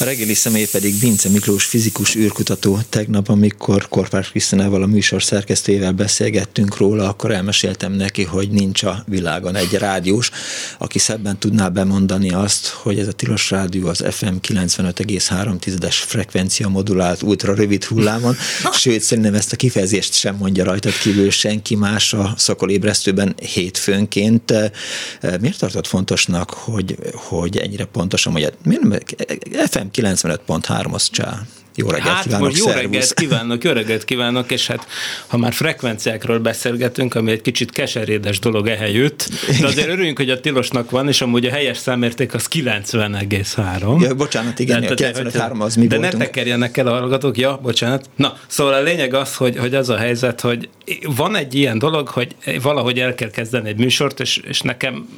[0.00, 2.78] A reggeli személy pedig Vince Miklós fizikus űrkutató.
[2.88, 9.04] Tegnap, amikor Korpás Krisztinával a műsor szerkesztőjével beszélgettünk róla, akkor elmeséltem neki, hogy nincs a
[9.06, 10.30] világon egy rádiós,
[10.78, 17.22] aki szebben tudná bemondani azt, hogy ez a tilos rádió az FM 95,3-es frekvencia modulált
[17.22, 18.36] ultra rövid hullámon,
[18.80, 24.52] sőt szerintem ezt a kifejezést sem mondja rajtad kívül senki más a szakolébresztőben hétfőnként.
[25.40, 28.50] Miért tartott fontosnak, hogy, hogy ennyire pontosan mondja?
[28.62, 29.16] Miért
[29.70, 31.40] FM 95.3 az csá.
[31.74, 32.82] Jó reggelt hát, kívánok, most jó szervusz.
[32.82, 34.86] reggelt kívánok, jó reggelt kívánok, és hát
[35.26, 39.28] ha már frekvenciákról beszélgetünk, ami egy kicsit keserédes dolog ehelyütt,
[39.60, 44.02] de azért örüljünk, hogy a tilosnak van, és amúgy a helyes számérték az 90,3.
[44.02, 46.18] Ja, bocsánat, igen, de, a 93 az mi De voltunk.
[46.18, 48.10] ne tekerjenek el a hallgatók, ja, bocsánat.
[48.16, 50.68] Na, szóval a lényeg az, hogy, hogy az a helyzet, hogy
[51.16, 55.08] van egy ilyen dolog, hogy valahogy el kell kezdeni egy műsort, és, és nekem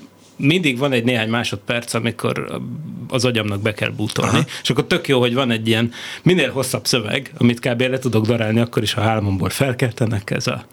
[0.43, 2.61] mindig van egy néhány másodperc, amikor
[3.09, 4.45] az agyamnak be kell bútolni, Aha.
[4.63, 7.81] és akkor tök jó, hogy van egy ilyen minél hosszabb szöveg, amit kb.
[7.81, 10.65] le tudok darálni, akkor is, ha álmomból felkeltenek ez a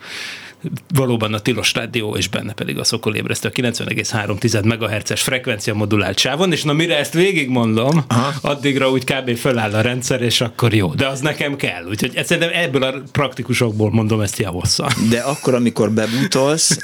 [0.94, 6.52] valóban a tilos rádió, és benne pedig a szokolébresztő a 90,3 MHz-es frekvencia modulált sávon,
[6.52, 8.34] és na mire ezt végigmondom, Aha.
[8.42, 9.36] addigra úgy kb.
[9.36, 10.94] föláll a rendszer, és akkor jó.
[10.94, 11.86] De az nekem kell.
[11.90, 14.90] Úgyhogy szerintem ebből a praktikusokból mondom ezt javasszal.
[15.10, 16.78] De akkor, amikor bebútolsz,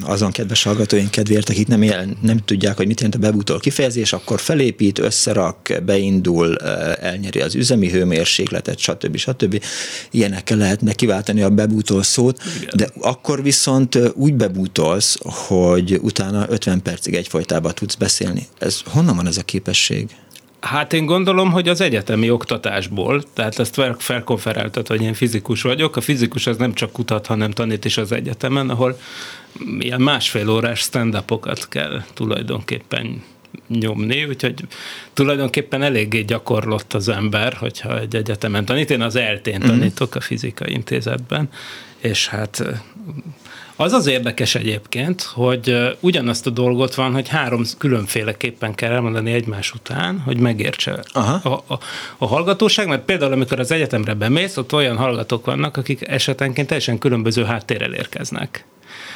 [0.00, 4.12] azon kedves hallgatóink kedvéért, akik nem, él, nem tudják, hogy mit jelent a bebútol kifejezés,
[4.12, 6.56] akkor felépít, összerak, beindul,
[7.00, 9.16] elnyeri az üzemi hőmérsékletet, stb.
[9.16, 9.62] stb.
[10.10, 12.74] Ilyenekkel lehetne kiváltani a bebútol szót, Igen.
[12.76, 18.46] de akkor viszont úgy bebútolsz, hogy utána 50 percig egyfolytában tudsz beszélni.
[18.58, 20.08] Ez honnan van ez a képesség?
[20.60, 25.96] Hát én gondolom, hogy az egyetemi oktatásból, tehát ezt felkonferáltat, hogy én fizikus vagyok.
[25.96, 28.98] A fizikus az nem csak kutat, hanem tanít is az egyetemen, ahol
[29.78, 31.24] ilyen másfél órás stand
[31.68, 33.22] kell tulajdonképpen
[33.68, 34.54] nyomni, úgyhogy
[35.12, 38.90] tulajdonképpen eléggé gyakorlott az ember, hogyha egy egyetemen tanít.
[38.90, 39.68] Én az eltén mhm.
[39.68, 41.48] tanítok a fizikai intézetben,
[41.98, 42.62] és hát
[43.80, 49.72] az az érdekes egyébként, hogy ugyanazt a dolgot van, hogy három különféleképpen kell elmondani egymás
[49.72, 51.50] után, hogy megértse Aha.
[51.50, 51.78] A, a,
[52.18, 56.98] a hallgatóság, mert például amikor az egyetemre bemész, ott olyan hallgatók vannak, akik esetenként teljesen
[56.98, 58.64] különböző háttérrel érkeznek.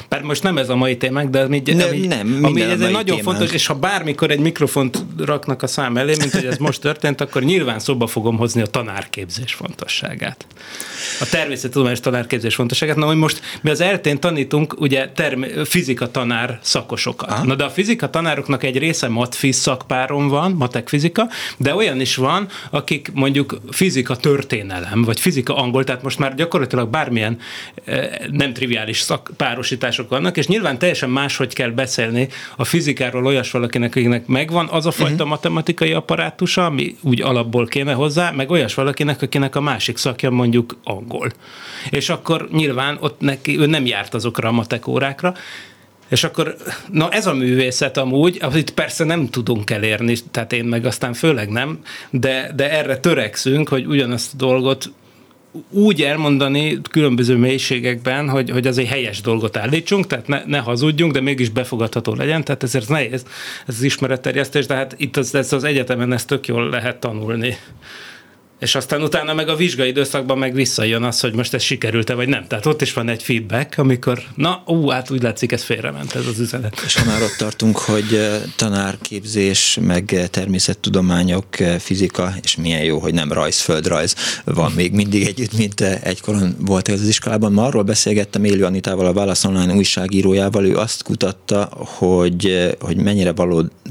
[0.09, 2.91] Bár most nem ez a mai témánk, de ami, nem, ami, nem, ami ez egy
[2.91, 3.23] nagyon témánk.
[3.23, 7.21] fontos, és ha bármikor egy mikrofont raknak a szám elé, mint hogy ez most történt,
[7.21, 10.45] akkor nyilván szóba fogom hozni a tanárképzés fontosságát.
[11.19, 12.95] A természettudományos tanárképzés fontosságát.
[12.95, 17.29] Na, hogy most mi az eltén tanítunk ugye term- fizika tanár szakosokat.
[17.29, 17.45] Aha.
[17.45, 22.15] Na, de a fizika tanároknak egy része matfiz szakpáron van, matek fizika, de olyan is
[22.15, 27.39] van, akik mondjuk fizika történelem, vagy fizika angol, tehát most már gyakorlatilag bármilyen
[27.85, 33.51] eh, nem triviális szakpárosítás megoldások vannak, és nyilván teljesen máshogy kell beszélni a fizikáról olyas
[33.51, 35.29] valakinek, akinek megvan az a fajta uh-huh.
[35.29, 40.77] matematikai apparátusa, ami úgy alapból kéne hozzá, meg olyas valakinek, akinek a másik szakja mondjuk
[40.83, 41.31] angol.
[41.89, 45.33] És akkor nyilván ott neki, ő nem járt azokra a matek órákra,
[46.09, 46.55] és akkor,
[46.91, 51.49] na ez a művészet amúgy, amit persze nem tudunk elérni, tehát én meg aztán főleg
[51.49, 54.91] nem, de, de erre törekszünk, hogy ugyanazt a dolgot
[55.69, 61.13] úgy elmondani különböző mélységekben, hogy, hogy az egy helyes dolgot állítsunk, tehát ne, ne hazudjunk,
[61.13, 63.25] de mégis befogadható legyen, tehát ezért nehéz
[63.67, 67.57] ez az ismeretterjesztés, de hát itt az, ez az egyetemen ezt tök jól lehet tanulni
[68.63, 72.27] és aztán utána meg a vizsgai időszakban meg visszajön az, hogy most ez sikerült-e vagy
[72.27, 72.47] nem.
[72.47, 76.25] Tehát ott is van egy feedback, amikor, na, ú, hát úgy látszik, ez félrement ez
[76.25, 76.81] az üzenet.
[76.85, 81.45] És ha már ott tartunk, hogy tanárképzés, meg természettudományok,
[81.79, 84.15] fizika, és milyen jó, hogy nem rajz, földrajz
[84.45, 87.53] van még mindig együtt, mint egykoron volt ez az iskolában.
[87.53, 93.33] Ma arról beszélgettem Élő Anitával, a Válasz Online újságírójával, ő azt kutatta, hogy, hogy mennyire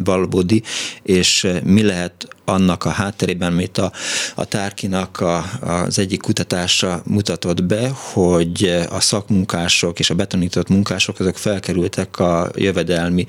[0.05, 0.63] valódi,
[1.03, 3.93] és mi lehet annak a hátterében, amit a,
[4.35, 11.21] a Tárkinak a, az egyik kutatása mutatott be, hogy a szakmunkások és a betonított munkások
[11.21, 13.27] azok felkerültek a jövedelmi,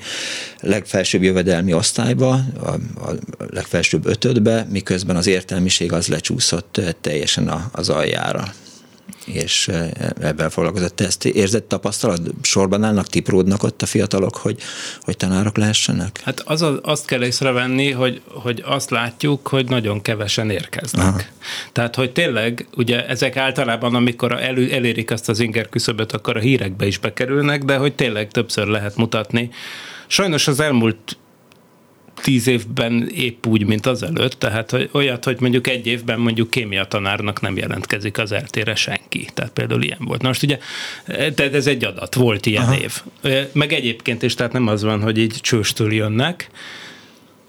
[0.60, 2.68] legfelsőbb jövedelmi osztályba, a,
[3.08, 3.14] a
[3.50, 8.52] legfelsőbb ötödbe, miközben az értelmiség az lecsúszott teljesen az aljára
[9.24, 9.90] és eh,
[10.20, 10.96] ebben foglalkozott.
[10.96, 12.20] Te ezt érzett tapasztalat?
[12.42, 14.58] Sorban állnak, tipródnak ott a fiatalok, hogy,
[15.00, 16.20] hogy tanárok lehessenek?
[16.24, 21.06] Hát az, az, azt kell észrevenni, hogy, hogy azt látjuk, hogy nagyon kevesen érkeznek.
[21.06, 21.20] Aha.
[21.72, 26.40] Tehát, hogy tényleg, ugye ezek általában, amikor elő, elérik azt az inger küszöböt, akkor a
[26.40, 29.50] hírekbe is bekerülnek, de hogy tényleg többször lehet mutatni.
[30.06, 31.16] Sajnos az elmúlt
[32.22, 36.50] tíz évben épp úgy, mint az előtt, tehát hogy olyat, hogy mondjuk egy évben mondjuk
[36.50, 39.28] kémia tanárnak nem jelentkezik az eltére senki.
[39.34, 40.22] Tehát például ilyen volt.
[40.22, 40.58] Na most ugye,
[41.06, 42.76] tehát ez egy adat, volt ilyen Aha.
[42.76, 43.02] év.
[43.52, 46.50] Meg egyébként is, tehát nem az van, hogy így csőstől jönnek,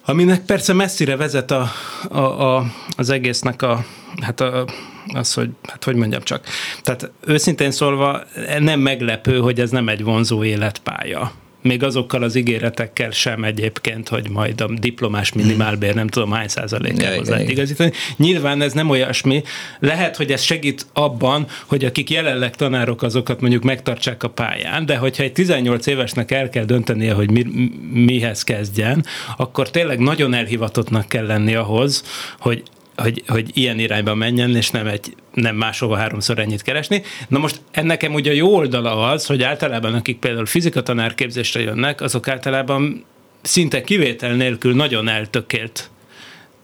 [0.05, 1.71] aminek persze messzire vezet a,
[2.09, 2.19] a,
[2.55, 2.65] a,
[2.97, 3.85] az egésznek a,
[4.21, 4.67] hát a,
[5.13, 6.45] az, hogy, hát hogy mondjam csak.
[6.81, 8.23] Tehát őszintén szólva
[8.59, 11.31] nem meglepő, hogy ez nem egy vonzó életpálya
[11.65, 17.29] még azokkal az ígéretekkel sem egyébként, hogy majd a diplomás minimálbér nem tudom hány százalékához
[17.29, 17.91] lehet igazítani.
[18.17, 19.43] Nyilván ez nem olyasmi.
[19.79, 24.97] Lehet, hogy ez segít abban, hogy akik jelenleg tanárok, azokat mondjuk megtartsák a pályán, de
[24.97, 29.05] hogyha egy 18 évesnek el kell döntenie, hogy mi, mihez kezdjen,
[29.37, 32.03] akkor tényleg nagyon elhivatottnak kell lenni ahhoz,
[32.39, 32.63] hogy
[32.95, 37.01] hogy, hogy ilyen irányba menjen, és nem, egy, nem máshova háromszor ennyit keresni.
[37.27, 42.27] Na most ennek ugye a jó oldala az, hogy általában akik például fizikatanárképzésre jönnek, azok
[42.27, 43.05] általában
[43.41, 45.89] szinte kivétel nélkül nagyon eltökélt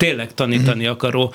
[0.01, 0.89] tényleg tanítani mm.
[0.89, 1.33] akaró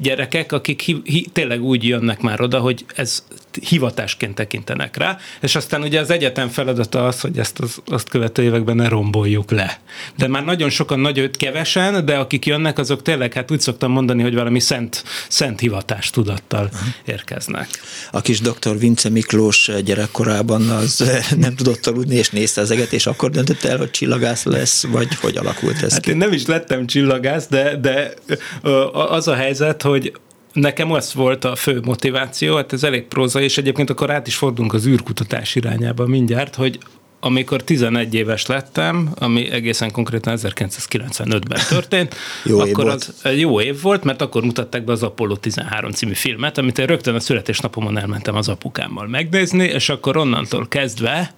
[0.00, 3.26] gyerekek, akik hi, hi, tényleg úgy jönnek már oda, hogy ez
[3.62, 8.42] hivatásként tekintenek rá, és aztán ugye az egyetem feladata az, hogy ezt az, azt követő
[8.42, 9.80] években ne romboljuk le.
[10.16, 14.22] De már nagyon sokan, nagyon kevesen, de akik jönnek, azok tényleg, hát úgy szoktam mondani,
[14.22, 16.70] hogy valami szent, szent hivatás tudattal
[17.04, 17.68] érkeznek.
[18.10, 23.06] A kis doktor Vince Miklós gyerekkorában az nem tudott aludni, és nézte az eget, és
[23.06, 26.10] akkor döntött el, hogy csillagász lesz, vagy hogy alakult ez hát ki?
[26.10, 28.14] én nem is lettem csillagász, de, de
[28.92, 30.12] az a helyzet, hogy
[30.56, 34.36] nekem az volt a fő motiváció, hát ez elég próza, és egyébként akkor át is
[34.36, 36.78] fordulunk az űrkutatás irányába mindjárt, hogy
[37.20, 42.14] amikor 11 éves lettem, ami egészen konkrétan 1995-ben történt,
[42.44, 43.38] jó akkor év az volt.
[43.38, 47.14] jó év volt, mert akkor mutatták be az Apollo 13 című filmet, amit én rögtön
[47.14, 51.34] a születésnapomon elmentem az apukámmal megnézni, és akkor onnantól kezdve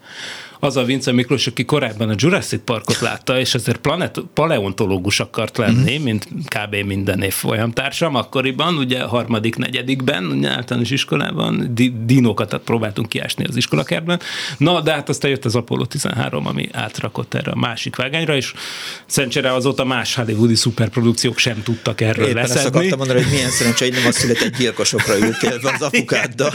[0.60, 5.56] az a Vince Miklós, aki korábban a Jurassic Parkot látta, és azért planet, paleontológus akart
[5.56, 6.02] lenni, mm.
[6.02, 6.74] mint kb.
[6.74, 13.56] minden év folyamtársam akkoriban, ugye harmadik, negyedikben, ugye általános iskolában, di- dinókat próbáltunk kiásni az
[13.56, 14.20] iskolakertben.
[14.58, 18.52] Na, de hát aztán jött az Apollo 13, ami átrakott erre a másik vágányra, és
[19.06, 22.60] szerencsére azóta más hollywoodi szuperprodukciók sem tudtak erről Éppen leszedni.
[22.60, 26.52] ezt akartam mondani, hogy milyen szerencsé, hogy nem az született gyilkosokra ültél az apukáddal.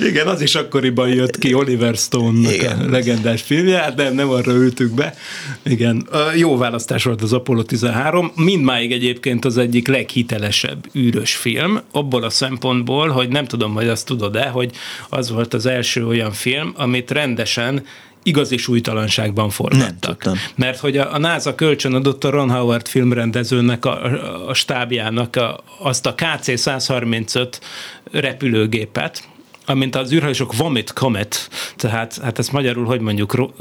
[0.00, 2.84] Igen, az is akkoriban jött ki Oliver Stone-nak a
[3.14, 5.14] legendás filmje, hát nem, nem arra ültük be.
[5.62, 12.22] Igen, jó választás volt az Apollo 13, mindmáig egyébként az egyik leghitelesebb űrös film, abból
[12.22, 14.70] a szempontból, hogy nem tudom, hogy azt tudod-e, hogy
[15.08, 17.84] az volt az első olyan film, amit rendesen
[18.22, 20.24] igazi súlytalanságban forgattak.
[20.24, 24.04] Nem, Mert hogy a, a NASA kölcsön adott a Ron Howard filmrendezőnek, a,
[24.48, 27.48] a stábjának a, azt a KC-135
[28.10, 29.28] repülőgépet,
[29.66, 33.52] amint az űrhajósok vomit comet, tehát hát ezt magyarul, hogy mondjuk,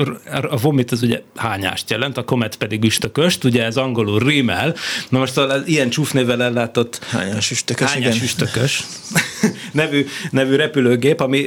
[0.49, 4.75] a vomit az ugye hányást jelent, a comet pedig üstököst, ugye ez angolul rímel,
[5.09, 8.25] na most az ilyen csúfnével ellátott hányás üstökös, hányás igen.
[8.25, 8.83] üstökös
[9.71, 11.45] nevű, nevű repülőgép, ami,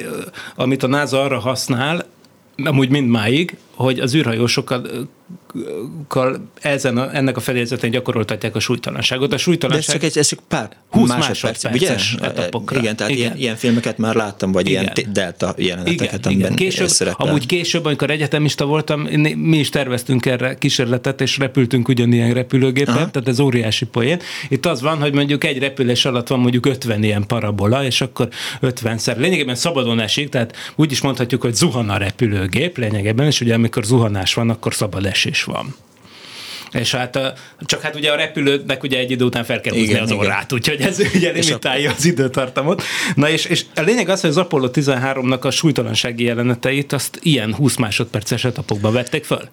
[0.55, 2.06] amit a NASA arra használ,
[2.64, 4.90] amúgy mindmáig, hogy az űrhajósokat
[6.61, 9.32] ezen a, ennek a fedezetén gyakoroltatják a súlytalanságot.
[9.32, 9.99] A súlytalanság...
[9.99, 11.96] De ez csak, egy, ez csak pár 20 másodperc, ugye?
[12.20, 12.78] Etapokra.
[12.78, 13.25] Igen, tehát igen.
[13.25, 14.93] Ilyen, ilyen, filmeket már láttam, vagy igen.
[14.94, 16.55] ilyen delta jeleneteket, igen, igen.
[16.55, 17.26] Később, szerepel.
[17.26, 19.00] Amúgy később, amikor egyetemista voltam,
[19.37, 23.11] mi is terveztünk erre kísérletet, és repültünk ugyanilyen repülőgépen, Aha.
[23.11, 24.20] tehát ez óriási poén.
[24.49, 28.29] Itt az van, hogy mondjuk egy repülés alatt van mondjuk 50 ilyen parabola, és akkor
[28.62, 29.17] 50-szer.
[29.17, 33.85] Lényegében szabadon esik, tehát úgy is mondhatjuk, hogy zuhan a repülőgép lényegében, és ugye amikor
[33.85, 35.75] zuhanás van, akkor szabad esés van.
[36.73, 37.19] És hát
[37.61, 40.81] csak hát ugye a repülőnek ugye egy idő után fel kell húzni az orrát, úgyhogy
[40.81, 42.82] ez ugye limitálja az időtartamot.
[43.15, 47.55] Na és, és a lényeg az, hogy az Apollo 13-nak a súlytalansági jeleneteit azt ilyen
[47.55, 49.49] 20 másodperces etapokban vették föl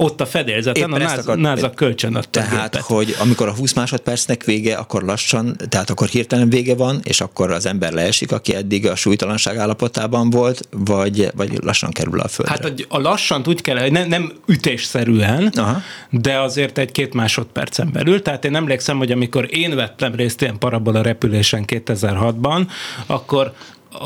[0.00, 2.86] ott a fedélzeten Éppen a NASA, akar, NASA kölcsön adta Tehát, gépet.
[2.86, 7.50] hogy amikor a 20 másodpercnek vége, akkor lassan, tehát akkor hirtelen vége van, és akkor
[7.50, 12.54] az ember leesik, aki eddig a súlytalanság állapotában volt, vagy, vagy lassan kerül a földre?
[12.54, 15.80] Hát a, a lassan úgy kell, hogy nem, nem ütésszerűen, Aha.
[16.10, 18.22] de azért egy-két másodpercen belül.
[18.22, 22.66] Tehát én emlékszem, hogy amikor én vettem részt ilyen parabola repülésen 2006-ban,
[23.06, 23.52] akkor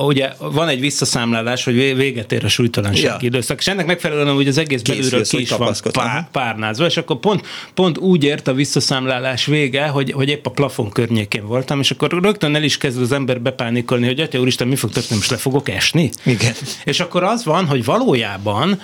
[0.06, 3.16] ugye van egy visszaszámlálás, hogy véget ér a súlytalanság ja.
[3.20, 7.18] időszak, és ennek megfelelően hogy az egész belülről ki is van pár, párnázva, és akkor
[7.18, 11.90] pont, pont úgy ért a visszaszámlálás vége, hogy, hogy épp a plafon környékén voltam, és
[11.90, 15.30] akkor rögtön el is kezd az ember bepánikolni, hogy atya úristen, mi fog történni, most
[15.30, 16.10] le fogok esni?
[16.24, 16.52] Igen.
[16.84, 18.80] És akkor az van, hogy valójában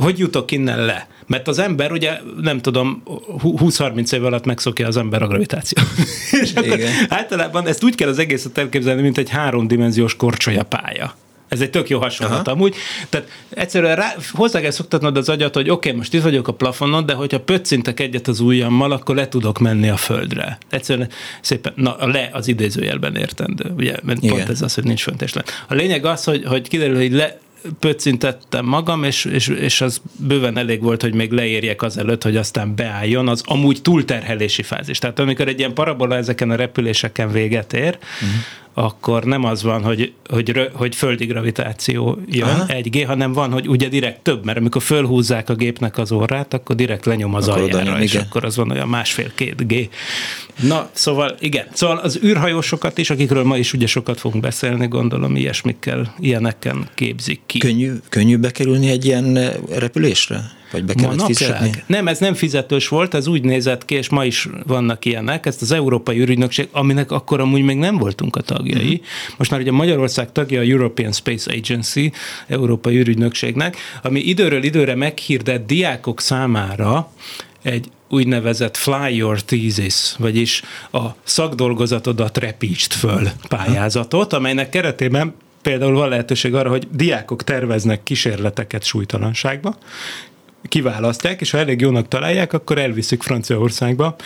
[0.00, 1.08] hogy jutok innen le?
[1.26, 3.02] Mert az ember, ugye nem tudom,
[3.42, 5.86] 20-30 év alatt megszokja az ember a gravitációt.
[6.30, 6.52] és
[7.08, 11.14] általában ezt úgy kell az egészet elképzelni, mint egy háromdimenziós korcsolya pálya
[11.48, 12.56] Ez egy tök jó hasonlat Aha.
[12.56, 12.74] amúgy.
[13.08, 16.52] Tehát egyszerűen rá, hozzá kell szoktatnod az agyat, hogy oké, okay, most itt vagyok a
[16.52, 20.58] plafonon, de hogyha pöccintek egyet az ujjammal, akkor le tudok menni a földre.
[20.70, 21.08] Egyszerűen
[21.40, 24.36] szépen, na le az idézőjelben értendő, ugye, mert Igen.
[24.36, 25.44] pont ez az, hogy nincs fönt és le.
[25.68, 27.38] A lényeg az, hogy, hogy kiderül, hogy le,
[27.78, 32.74] pöccintettem magam, és, és, és az bőven elég volt, hogy még leérjek azelőtt, hogy aztán
[32.74, 34.98] beálljon az amúgy túlterhelési fázis.
[34.98, 38.28] Tehát amikor egy ilyen parabola ezeken a repüléseken véget ér, uh-huh
[38.74, 42.66] akkor nem az van, hogy, hogy, hogy földi gravitáció jön Aha.
[42.66, 46.54] egy G, hanem van, hogy ugye direkt több, mert amikor fölhúzzák a gépnek az orrát,
[46.54, 48.26] akkor direkt lenyom az akkor aljára, és igen.
[48.28, 49.88] akkor az van olyan másfél-két G.
[50.62, 55.36] Na, szóval igen, szóval az űrhajósokat is, akikről ma is ugye sokat fogunk beszélni, gondolom
[55.36, 57.58] ilyesmikkel, ilyenekkel képzik ki.
[57.58, 59.38] Könnyű, könnyű bekerülni egy ilyen
[59.70, 60.58] repülésre?
[60.70, 61.56] Vagy be kellett Manapság?
[61.56, 61.82] fizetni?
[61.86, 65.46] Nem, ez nem fizetős volt, ez úgy nézett ki, és ma is vannak ilyenek.
[65.46, 68.82] Ezt az Európai űrügynökség, aminek akkor amúgy még nem voltunk a tagjai.
[68.82, 69.00] Uh-huh.
[69.36, 72.12] Most már ugye Magyarország tagja a European Space Agency,
[72.46, 77.12] Európai űrügynökségnek, ami időről időre meghirdett diákok számára
[77.62, 80.62] egy úgynevezett fly your thesis, vagyis
[80.92, 88.84] a szakdolgozatodat repítsd föl pályázatot, amelynek keretében például van lehetőség arra, hogy diákok terveznek kísérleteket
[88.84, 89.78] súlytalanságba,
[90.62, 94.16] kiválasztják, és ha elég jónak találják, akkor elviszik Franciaországba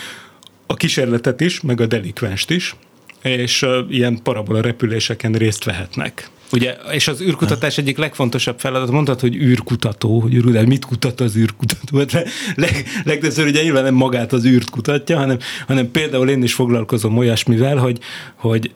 [0.65, 2.75] a kísérletet is, meg a delikvenst is,
[3.21, 6.29] és ilyen parabola repüléseken részt vehetnek.
[6.51, 11.35] Ugye, és az űrkutatás egyik legfontosabb feladat, mondtad, hogy űrkutató, hogy űr, mit kutat az
[11.35, 11.97] űrkutató?
[11.97, 12.11] Hát
[12.55, 15.37] leg, legtöbbször ugye nyilván nem magát az űrt kutatja, hanem,
[15.67, 17.99] hanem például én is foglalkozom olyasmivel, hogy,
[18.35, 18.71] hogy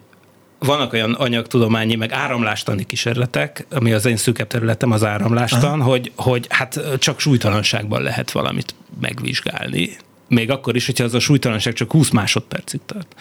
[0.60, 6.46] vannak olyan anyagtudományi, meg áramlástani kísérletek, ami az én szűkebb területem az áramlástan, hogy, hogy
[6.50, 9.98] hát csak súlytalanságban lehet valamit megvizsgálni.
[10.30, 13.16] Még akkor is, hogyha az a súlytalanság csak 20 másodpercig tart.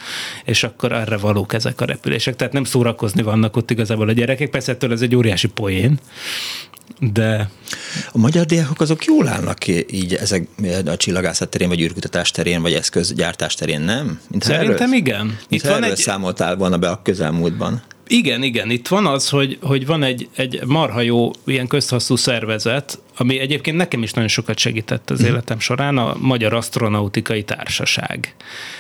[0.45, 2.37] És akkor erre valók ezek a repülések.
[2.37, 4.51] Tehát nem szórakozni vannak ott igazából a gyerekek.
[4.51, 6.01] Persze ettől ez egy óriási poén,
[7.01, 7.51] de...
[8.13, 10.49] A magyar diákok azok jól állnak így ezek
[10.87, 14.21] a csillagászat terén, vagy űrkutatás terén, vagy eszközgyártás terén, nem?
[14.31, 15.39] Mint Szerintem erről, igen.
[15.49, 15.97] Itt van egy...
[15.97, 17.83] számoltál volna be a közelmúltban.
[18.09, 22.99] Igen, igen, itt van az, hogy, hogy van egy, egy marha jó ilyen közhaszú szervezet,
[23.17, 25.29] ami egyébként nekem is nagyon sokat segített az mhm.
[25.29, 28.35] életem során, a Magyar Asztronautikai Társaság.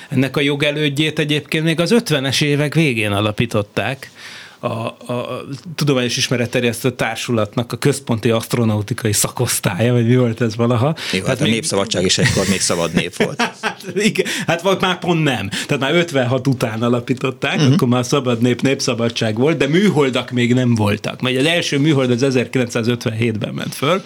[0.09, 4.11] Ennek a jogelődjét egyébként még az 50-es évek végén alapították,
[4.61, 4.69] a,
[5.13, 10.95] a Tudományos Ismeretterjesztő Társulatnak a központi astronautikai szakosztálya, vagy mi volt ez valaha.
[11.13, 11.53] Jó, hát a még...
[11.53, 13.41] Népszabadság is egykor még szabad nép volt.
[13.63, 15.49] hát, igen, hát volt már pont nem.
[15.49, 17.73] Tehát már 56 után alapították, uh-huh.
[17.73, 21.21] akkor már szabad nép, népszabadság volt, de műholdak még nem voltak.
[21.21, 24.03] Mert az első műhold az 1957-ben ment föl.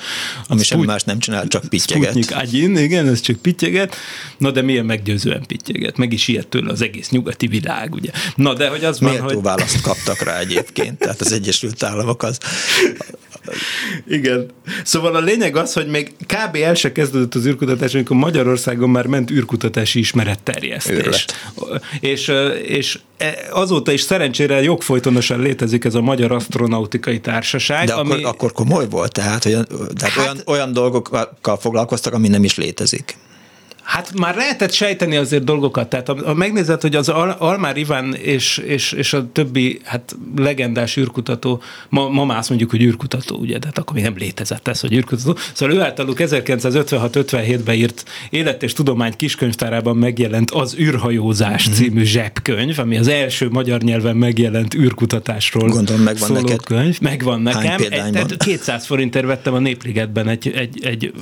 [0.48, 2.10] Ami semmi más nem csinál, csak pittyeget.
[2.10, 3.96] Sputnik Agyin, igen, ez csak pittyeget.
[4.38, 5.96] Na de milyen meggyőzően pittyeget.
[5.96, 8.10] Meg is ilyet tőle az egész nyugati világ, ugye.
[8.34, 9.42] Na de hogy az Méltó van, hogy...
[9.42, 12.38] választ kaptak rá egyébként, tehát az Egyesült Államok az...
[14.06, 14.50] Igen.
[14.84, 16.56] Szóval a lényeg az, hogy még kb.
[16.56, 21.24] el se kezdődött az űrkutatás, amikor Magyarországon már ment űrkutatási ismeretterjesztés.
[22.00, 22.32] És,
[22.66, 27.86] és e, azóta is szerencsére jogfolytonosan létezik ez a Magyar Asztronautikai Társaság.
[27.86, 28.12] De ami...
[28.12, 32.56] akkor, akkor komoly volt, tehát, olyan, tehát hát, olyan, olyan dolgokkal foglalkoztak, ami nem is
[32.56, 33.16] létezik.
[33.82, 37.08] Hát már lehetett sejteni azért dolgokat, tehát ha megnézed, hogy az
[37.38, 42.70] Almár Iván és, és, és a többi hát legendás űrkutató, ma, ma már azt mondjuk,
[42.70, 45.36] hogy űrkutató, ugye, tehát akkor még nem létezett ez, hogy űrkutató.
[45.52, 51.76] Szóval ő általuk 1956-57-ben írt Élet és Tudomány kiskönyvtárában megjelent az űrhajózás mm-hmm.
[51.76, 56.64] című zsebkönyv, ami az első magyar nyelven megjelent űrkutatásról Gondolom, megvan szóló neked.
[56.64, 57.00] könyv.
[57.00, 57.80] Megvan nekem.
[57.80, 61.12] Egy, tehát 200 forintért vettem a Népligetben egy, egy, egy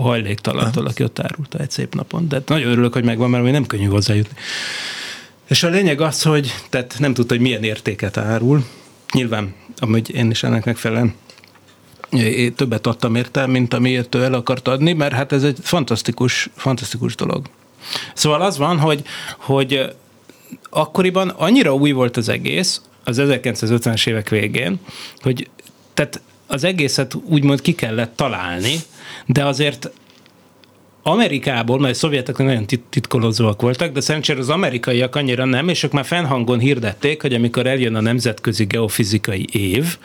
[0.00, 3.66] hajléktalantól, aki ott árulta egy szép napon, de nagyon örülök, hogy megvan, mert még nem
[3.66, 4.36] könnyű hozzájutni.
[5.48, 8.64] És a lényeg az, hogy tehát nem tudta, hogy milyen értéket árul.
[9.12, 11.14] Nyilván, amúgy én is ennek megfelelően
[12.56, 17.14] többet adtam érte, mint amiért ő el akart adni, mert hát ez egy fantasztikus, fantasztikus
[17.14, 17.46] dolog.
[18.14, 19.02] Szóval az van, hogy,
[19.38, 19.94] hogy
[20.70, 24.80] akkoriban annyira új volt az egész, az 1950-es évek végén,
[25.20, 25.48] hogy
[25.94, 28.74] tehát az egészet úgymond ki kellett találni,
[29.26, 29.90] de azért
[31.02, 35.92] Amerikából, mert a szovjetek nagyon titkolózóak voltak, de szerencsére az amerikaiak annyira nem, és ők
[35.92, 39.96] már fennhangon hirdették, hogy amikor eljön a nemzetközi geofizikai év,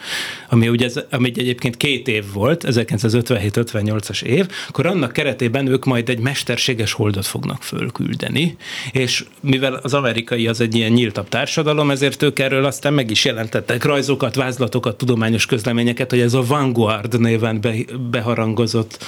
[0.48, 6.18] ami ugye ami egyébként két év volt, 1957-58-as év, akkor annak keretében ők majd egy
[6.18, 8.56] mesterséges holdot fognak fölküldeni,
[8.92, 13.24] és mivel az amerikai az egy ilyen nyíltabb társadalom, ezért ők erről aztán meg is
[13.24, 17.74] jelentettek rajzokat, vázlatokat, tudományos közleményeket, hogy ez a Vanguard néven be,
[18.10, 19.04] beharangozott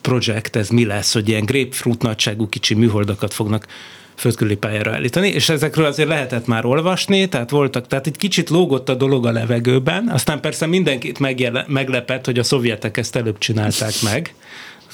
[0.00, 3.66] projekt, ez mi lesz, hogy ilyen grapefruit nagyságú kicsi műholdakat fognak
[4.14, 8.88] földkörüli pályára állítani, és ezekről azért lehetett már olvasni, tehát voltak, tehát egy kicsit lógott
[8.88, 13.92] a dolog a levegőben, aztán persze mindenkit megjele, meglepett, hogy a szovjetek ezt előbb csinálták
[14.02, 14.34] meg,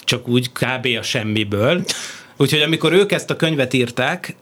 [0.04, 0.86] csak úgy kb.
[0.98, 1.84] a semmiből.
[2.36, 4.36] Úgyhogy amikor ők ezt a könyvet írták,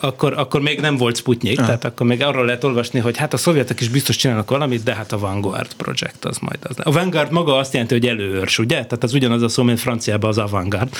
[0.00, 1.64] akkor, akkor még nem volt Sputnik, ah.
[1.64, 4.94] tehát akkor még arról lehet olvasni, hogy hát a szovjetek is biztos csinálnak valamit, de
[4.94, 6.76] hát a Vanguard Project az majd az.
[6.82, 8.74] A Vanguard maga azt jelenti, hogy előőrs, ugye?
[8.74, 10.96] Tehát az ugyanaz a szó, mint franciában az Avantgarde.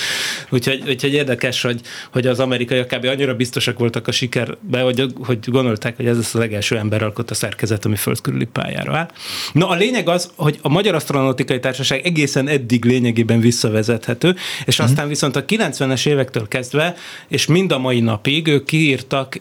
[0.50, 1.80] Úgyhogy, úgyhogy érdekes, hogy,
[2.12, 3.04] hogy az amerikaiak kb.
[3.04, 7.34] annyira biztosak voltak a sikerbe, hogy, hogy gondolták, hogy ez az a legelső emberalkot a
[7.34, 9.10] szerkezet, ami földkörüli pályára áll.
[9.52, 14.94] Na a lényeg az, hogy a Magyar Asztronautikai Társaság egészen eddig lényegében visszavezethető, és aztán
[14.94, 15.08] uh-huh.
[15.08, 16.94] viszont a 90-es évektől kezdve,
[17.28, 19.38] és mind a mai napig ők kiírtak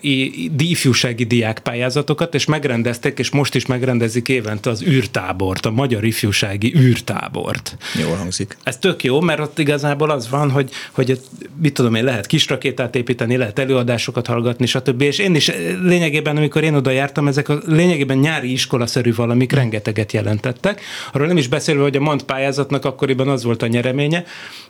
[0.58, 7.76] ifjúsági diákpályázatokat, és megrendeztek, és most is megrendezik évente az űrtábort, a magyar ifjúsági űrtábort.
[8.00, 8.56] Jól hangzik.
[8.62, 11.20] Ez tök jó, mert ott igazából az van, hogy, hogy
[11.60, 15.00] mit tudom én, lehet kis rakétát építeni, lehet előadásokat hallgatni, stb.
[15.02, 15.50] És én is
[15.82, 20.80] lényegében, amikor én oda jártam, ezek a lényegében nyári iskolaszerű valamik rengeteget jelentettek.
[21.12, 24.24] Arról nem is beszélve, hogy a MANT pályázatnak akkoriban az volt a nyereménye,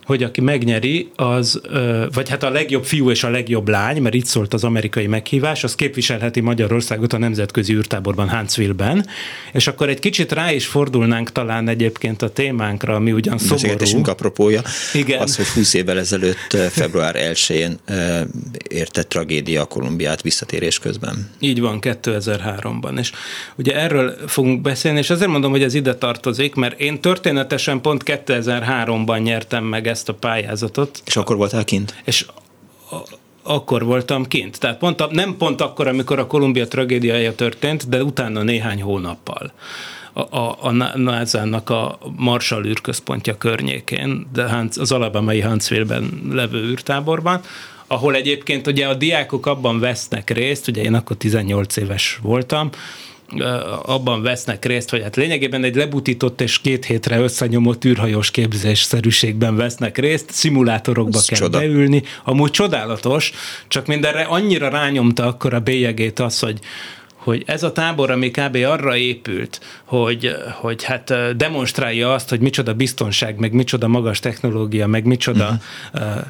[0.09, 1.61] hogy aki megnyeri, az,
[2.12, 5.65] vagy hát a legjobb fiú és a legjobb lány, mert itt szólt az amerikai meghívás,
[5.65, 9.07] az képviselheti Magyarországot a nemzetközi űrtáborban Huntsville-ben,
[9.53, 13.55] és akkor egy kicsit rá is fordulnánk talán egyébként a témánkra, ami ugyan szomorú.
[13.55, 14.62] Beszélgetésünk apropója,
[14.95, 15.21] Igen.
[15.21, 17.79] az, hogy 20 évvel ezelőtt február 1-én
[18.69, 21.31] értett tragédia a Kolumbiát visszatérés közben.
[21.38, 22.99] Így van, 2003-ban.
[22.99, 23.12] És
[23.57, 28.03] ugye erről fogunk beszélni, és ezért mondom, hogy ez ide tartozik, mert én történetesen pont
[28.07, 31.02] 2003-ban nyertem meg ezt a pályázatot.
[31.05, 31.95] És akkor voltál kint?
[32.05, 32.26] És
[33.43, 34.59] akkor voltam kint.
[34.59, 39.52] Tehát pont a, nem pont akkor, amikor a Kolumbia tragédiája történt, de utána néhány hónappal
[40.19, 47.40] a, a, a NASA-nak a Marshall űrközpontja környékén, de az alabamai Huntsville-ben levő űrtáborban,
[47.87, 52.71] ahol egyébként ugye a diákok abban vesznek részt, ugye én akkor 18 éves voltam,
[53.82, 59.99] abban vesznek részt, hogy hát lényegében egy lebutított és két hétre összenyomott űrhajós képzésszerűségben vesznek
[59.99, 61.58] részt, szimulátorokba Ez kell csoda.
[61.58, 62.02] beülni.
[62.25, 63.32] Amúgy csodálatos,
[63.68, 66.58] csak mindenre annyira rányomta akkor a bélyegét az, hogy
[67.18, 68.56] hogy ez a tábor, ami kb.
[68.67, 75.04] arra épült, hogy, hogy hát demonstrálja azt, hogy micsoda biztonság, meg micsoda magas technológia, meg
[75.04, 75.60] micsoda
[75.93, 76.23] uh-huh.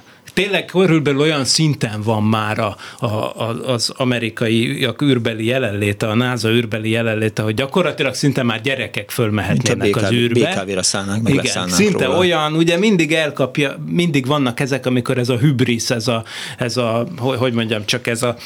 [0.43, 6.49] Tényleg körülbelül olyan szinten van már a, a, az amerikai a űrbeli jelenléte, a NASA
[6.49, 10.55] űrbeli jelenléte, hogy gyakorlatilag szinte már gyerekek fölmehetnének az űrbe.
[10.55, 12.19] BKV-ra szállnánk, meg Igen, szinte róla.
[12.19, 16.25] olyan, ugye mindig elkapja, mindig vannak ezek, amikor ez a hübrisz, ez a,
[16.59, 18.37] ez a hogy mondjam, csak ez a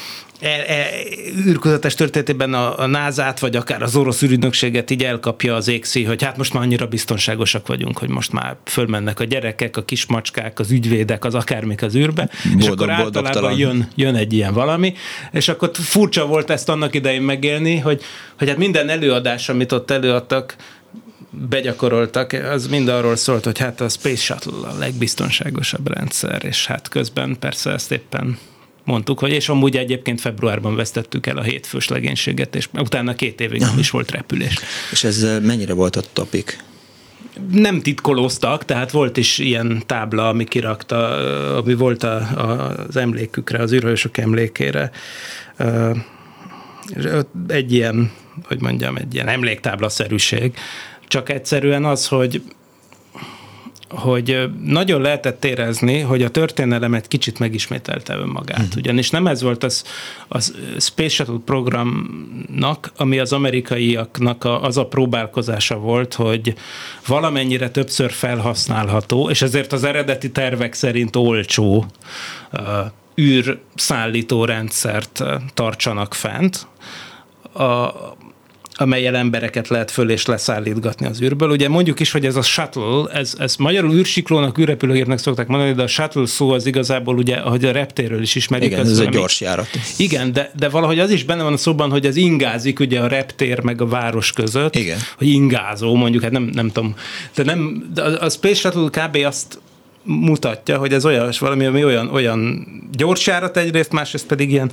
[0.42, 0.88] e, e,
[1.46, 6.22] űrkutatás történetében a, a NASA-t, vagy akár az orosz űrügynökséget így elkapja az égszí, hogy
[6.22, 10.70] hát most már annyira biztonságosak vagyunk, hogy most már fölmennek a gyerekek, a kismacskák, az
[10.70, 14.94] ügyvédek, az akármik az űrbe, boldog, és akkor általában jön, jön egy ilyen valami,
[15.32, 18.02] és akkor furcsa volt ezt annak idején megélni, hogy,
[18.38, 20.56] hogy hát minden előadás, amit ott előadtak,
[21.48, 26.88] begyakoroltak, az mind arról szólt, hogy hát a Space Shuttle a legbiztonságosabb rendszer, és hát
[26.88, 28.38] közben persze ezt éppen
[28.84, 33.60] mondtuk, hogy és amúgy egyébként februárban vesztettük el a hétfős legénységet, és utána két évig
[33.60, 34.54] nem is volt repülés.
[34.90, 36.58] És ez mennyire volt a topik?
[37.50, 41.06] nem titkolóztak, tehát volt is ilyen tábla, ami kirakta,
[41.56, 44.90] ami volt a, a, az emlékükre, az űrhősök emlékére.
[47.46, 48.10] Egy ilyen,
[48.44, 50.54] hogy mondjam, egy ilyen emléktáblaszerűség.
[51.08, 52.42] Csak egyszerűen az, hogy
[53.94, 58.58] hogy nagyon lehetett érezni, hogy a történelem egy kicsit megismételte önmagát.
[58.58, 58.76] Uh-huh.
[58.76, 59.84] Ugyanis nem ez volt az,
[60.28, 66.54] az Space Shuttle programnak, ami az amerikaiaknak a, az a próbálkozása volt, hogy
[67.06, 71.86] valamennyire többször felhasználható, és ezért az eredeti tervek szerint olcsó
[72.52, 72.60] uh,
[73.20, 75.22] űrszállító rendszert
[75.54, 76.66] tartsanak fent.
[77.52, 77.62] A,
[78.74, 81.50] amelyel embereket lehet föl és leszállítgatni az űrből.
[81.50, 85.82] Ugye mondjuk is, hogy ez a shuttle, ez, ez magyarul űrsiklónak, űrrepülőgérnek szokták mondani, de
[85.82, 88.70] a shuttle szó az igazából ugye, ahogy a reptéről is ismerik.
[88.70, 89.68] Igen, az, ez egy gyors járat.
[89.96, 93.06] Igen, de, de valahogy az is benne van a szóban, hogy ez ingázik ugye a
[93.06, 94.76] reptér meg a város között.
[94.76, 94.98] Igen.
[95.18, 96.94] Hogy ingázó, mondjuk, hát nem, nem tudom.
[97.34, 99.16] De nem, de a Space Shuttle kb.
[99.24, 99.58] azt
[100.04, 104.70] mutatja, hogy ez olyan, valami, ami olyan, olyan gyors járat egyrészt, másrészt pedig ilyen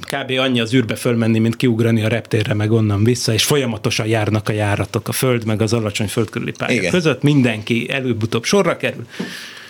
[0.00, 0.30] kb.
[0.38, 4.52] annyi az űrbe fölmenni, mint kiugrani a reptérre, meg onnan vissza, és folyamatosan járnak a
[4.52, 9.06] járatok a föld, meg az alacsony földkörüli pálya között, mindenki előbb-utóbb sorra kerül.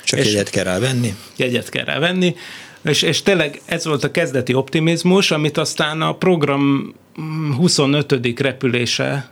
[0.05, 1.15] Csak és jegyet kell rá venni.
[1.37, 2.35] Jegyet kell rá venni.
[2.83, 6.95] És, és tényleg ez volt a kezdeti optimizmus, amit aztán a program
[7.57, 8.41] 25.
[8.41, 9.31] repülése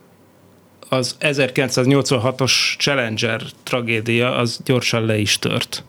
[0.89, 5.85] az 1986-os Challenger tragédia az gyorsan le is tört.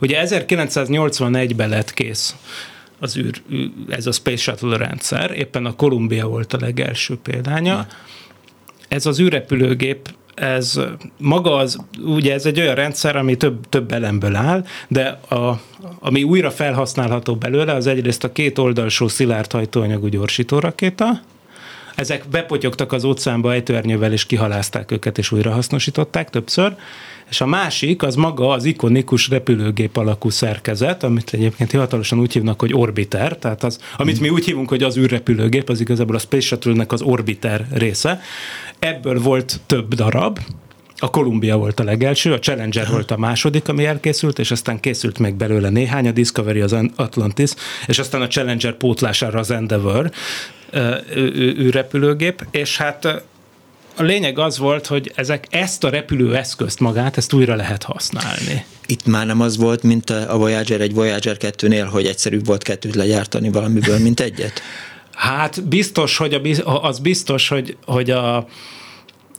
[0.00, 2.34] Ugye 1981-ben lett kész
[2.98, 3.42] az űr,
[3.88, 7.86] ez a Space Shuttle rendszer, éppen a Columbia volt a legelső példánya.
[8.88, 10.80] Ez az űrrepülőgép ez
[11.18, 15.60] maga az, ugye ez egy olyan rendszer, ami több, több elemből áll, de a,
[15.98, 21.20] ami újra felhasználható belőle, az egyrészt a két oldalsó szilárd hajtóanyagú gyorsítórakéta,
[22.00, 26.74] ezek bepotyogtak az óceánba ejtőernyővel, és kihalázták őket, és újrahasznosították többször.
[27.30, 32.60] És a másik, az maga az ikonikus repülőgép alakú szerkezet, amit egyébként hivatalosan úgy hívnak,
[32.60, 36.46] hogy orbiter, tehát az, amit mi úgy hívunk, hogy az űrrepülőgép, az igazából a Space
[36.46, 38.20] Shuttle-nek az orbiter része.
[38.78, 40.38] Ebből volt több darab,
[41.00, 42.92] a Columbia volt a legelső, a Challenger Aha.
[42.92, 47.50] volt a második, ami elkészült, és aztán készült még belőle néhány, a Discovery, az Atlantis,
[47.86, 50.10] és aztán a Challenger pótlására az Endeavour
[51.36, 53.04] űrrepülőgép, és hát
[53.96, 58.64] a lényeg az volt, hogy ezek ezt a repülőeszközt magát, ezt újra lehet használni.
[58.86, 62.94] Itt már nem az volt, mint a Voyager egy Voyager 2-nél, hogy egyszerűbb volt kettőt
[62.94, 64.62] legyártani valamiből, mint egyet?
[65.14, 68.46] Hát biztos, hogy a, az biztos, hogy, hogy a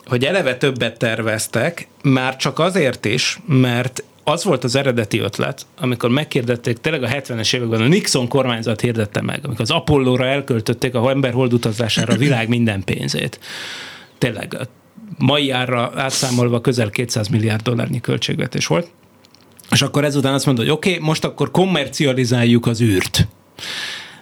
[0.05, 6.09] hogy eleve többet terveztek, már csak azért is, mert az volt az eredeti ötlet, amikor
[6.09, 11.09] megkérdették, tényleg a 70-es években a Nixon kormányzat hirdette meg, amikor az Apollóra elköltötték a
[11.09, 13.39] ember utazására a világ minden pénzét.
[14.17, 14.57] Tényleg
[15.17, 18.87] mai árra átszámolva közel 200 milliárd dollárnyi költségvetés volt.
[19.71, 23.27] És akkor ezután azt mondta, hogy oké, okay, most akkor kommercializáljuk az űrt.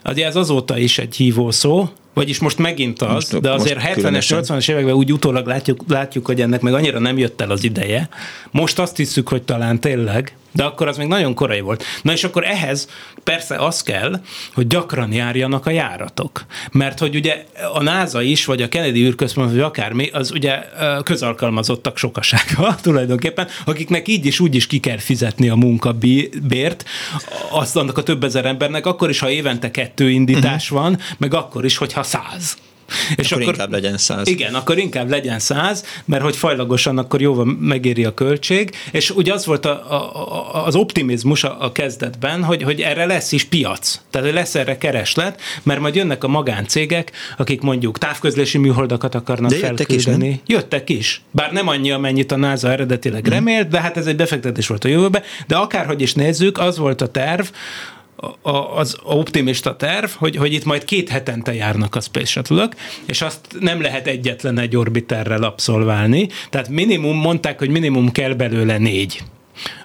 [0.05, 4.25] Ugye ez azóta is egy hívó szó, vagyis most megint az, most, de azért 70-es,
[4.29, 8.09] 80-as években úgy utólag látjuk, látjuk, hogy ennek meg annyira nem jött el az ideje.
[8.51, 11.83] Most azt hiszük, hogy talán tényleg, de akkor az még nagyon korai volt.
[12.01, 12.89] Na és akkor ehhez
[13.23, 14.21] persze az kell,
[14.53, 16.45] hogy gyakran járjanak a járatok.
[16.71, 20.63] Mert hogy ugye a NASA is, vagy a Kennedy űrközpont, vagy akármi, az ugye
[21.03, 26.85] közalkalmazottak sokasága tulajdonképpen, akiknek így is úgy is ki kell fizetni a munkabért,
[27.49, 30.81] azt annak a több ezer embernek, akkor is, ha évente kettő indítás uh-huh.
[30.87, 32.57] van, meg akkor is, hogyha száz.
[33.15, 34.27] És akkor, akkor inkább legyen száz.
[34.27, 39.33] Igen, akkor inkább legyen száz, mert hogy fajlagosan akkor jóval megéri a költség, és ugye
[39.33, 43.99] az volt a, a, az optimizmus a, a kezdetben, hogy, hogy erre lesz is piac,
[44.09, 49.57] tehát lesz erre kereslet, mert majd jönnek a magáncégek, akik mondjuk távközlési műholdakat akarnak de
[49.57, 50.29] jöttek felküldeni.
[50.29, 53.31] Is, jöttek is, bár nem annyi, amennyit a NASA eredetileg mhm.
[53.31, 57.01] remélt, de hát ez egy befektetés volt a jövőbe, de akárhogy is nézzük, az volt
[57.01, 57.45] a terv,
[58.75, 62.69] az optimista terv, hogy, hogy itt majd két hetente járnak a Space shuttle
[63.05, 66.27] és azt nem lehet egyetlen egy orbiterrel abszolválni.
[66.49, 69.23] Tehát minimum, mondták, hogy minimum kell belőle négy.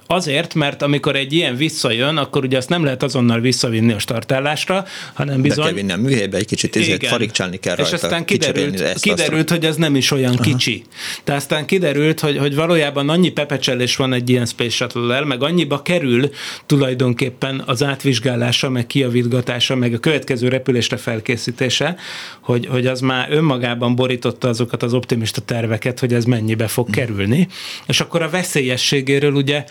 [0.07, 4.85] Azért, mert amikor egy ilyen visszajön, akkor ugye azt nem lehet azonnal visszavinni a startállásra,
[5.13, 5.65] hanem bizony...
[5.65, 7.97] Be kell vinni a műhelybe, egy kicsit ezért farigcsálni kell rajta.
[7.97, 10.43] És aztán kiderült, ezt, kiderült hogy ez nem is olyan Aha.
[10.43, 10.85] kicsi.
[11.25, 15.83] Tehát aztán kiderült, hogy, hogy valójában annyi pepecselés van egy ilyen Space shuttle meg annyiba
[15.83, 16.31] kerül
[16.67, 21.97] tulajdonképpen az átvizsgálása, meg kiavítgatása, meg a következő repülésre felkészítése,
[22.41, 26.95] hogy, hogy az már önmagában borította azokat az optimista terveket, hogy ez mennyibe fog hmm.
[26.95, 27.49] kerülni.
[27.87, 29.65] És akkor a veszélyességéről ugye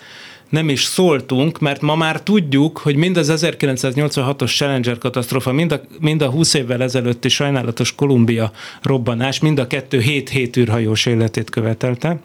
[0.54, 5.80] nem is szóltunk, mert ma már tudjuk, hogy mind az 1986-os Challenger katasztrófa, mind a,
[6.00, 12.20] mind a 20 évvel ezelőtti sajnálatos Kolumbia robbanás, mind a kettő 7-7 űrhajós életét követelte.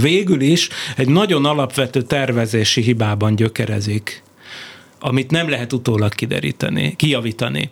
[0.00, 4.22] Végül is egy nagyon alapvető tervezési hibában gyökerezik,
[5.00, 7.70] amit nem lehet utólag kideríteni, kijavítani.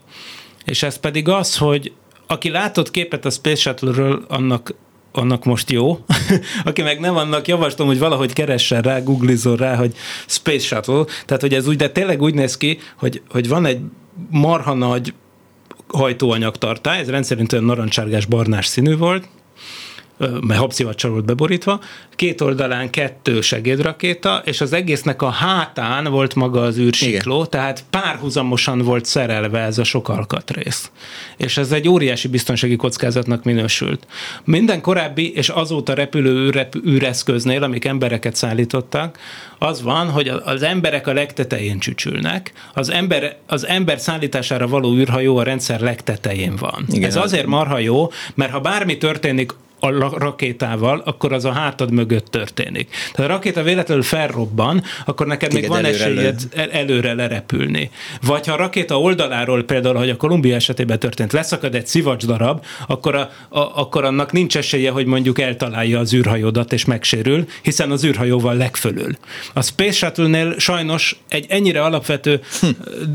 [0.65, 1.93] És ez pedig az, hogy
[2.27, 4.75] aki látott képet a Space Shuttle-ről, annak
[5.17, 5.99] annak most jó.
[6.65, 9.95] Aki meg nem, annak javaslom, hogy valahogy keressen rá, googlizol rá, hogy
[10.27, 11.05] Space Shuttle.
[11.27, 13.81] Tehát, hogy ez úgy, de tényleg úgy néz ki, hogy, hogy van egy
[14.31, 15.15] marha nagy
[15.87, 19.29] hajtóanyagtartály, ez rendszerint olyan narancsárgás barnás színű volt,
[20.19, 21.81] mert habszivacsal beborítva,
[22.17, 27.51] két oldalán kettő segédrakéta, és az egésznek a hátán volt maga az űrsikló, Igen.
[27.51, 30.91] tehát párhuzamosan volt szerelve ez a sok alkatrész.
[31.37, 34.07] És ez egy óriási biztonsági kockázatnak minősült.
[34.45, 36.53] Minden korábbi és azóta repülő
[36.87, 39.19] űreszköznél, amik embereket szállítottak,
[39.59, 45.37] az van, hogy az emberek a legtetején csücsülnek, az ember, az ember szállítására való űrhajó
[45.37, 46.85] a rendszer legtetején van.
[46.89, 51.91] Igen, ez azért marha jó, mert ha bármi történik a rakétával, akkor az a hátad
[51.91, 52.89] mögött történik.
[53.13, 56.71] Tehát a rakéta véletlenül felrobban, akkor neked Téged még van előre esélyed elő.
[56.71, 57.91] előre lerepülni.
[58.23, 62.65] Vagy ha a rakéta oldaláról, például, hogy a Kolumbia esetében történt, leszakad egy szivacs darab,
[62.87, 67.91] akkor, a, a, akkor annak nincs esélye, hogy mondjuk eltalálja az űrhajódat és megsérül, hiszen
[67.91, 69.17] az űrhajóval legfölül.
[69.53, 72.67] A Space Shuttle-nél sajnos egy ennyire alapvető hm.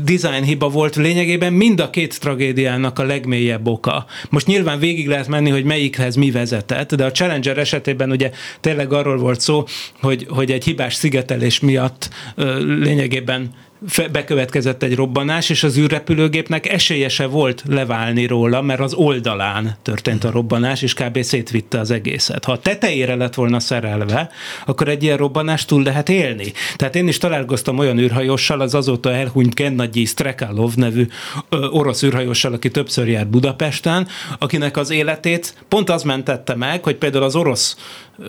[0.04, 4.06] design hiba volt lényegében mind a két tragédiának a legmélyebb oka.
[4.30, 8.30] Most nyilván végig lehet menni, hogy melyikhez mi vezet, vezetett, de a Challenger esetében ugye
[8.60, 9.64] tényleg arról volt szó,
[10.00, 12.10] hogy, hogy egy hibás szigetelés miatt
[12.60, 13.50] lényegében
[14.12, 20.24] bekövetkezett egy robbanás, és az űrrepülőgépnek esélye se volt leválni róla, mert az oldalán történt
[20.24, 21.22] a robbanás, és kb.
[21.22, 22.44] szétvitte az egészet.
[22.44, 24.30] Ha a tetejére lett volna szerelve,
[24.66, 26.52] akkor egy ilyen robbanást túl lehet élni.
[26.76, 31.06] Tehát én is találkoztam olyan űrhajóssal, az azóta elhunyt Gennady Strekalov nevű
[31.48, 36.96] ö, orosz űrhajóssal, aki többször járt Budapesten, akinek az életét pont az mentette meg, hogy
[36.96, 37.76] például az orosz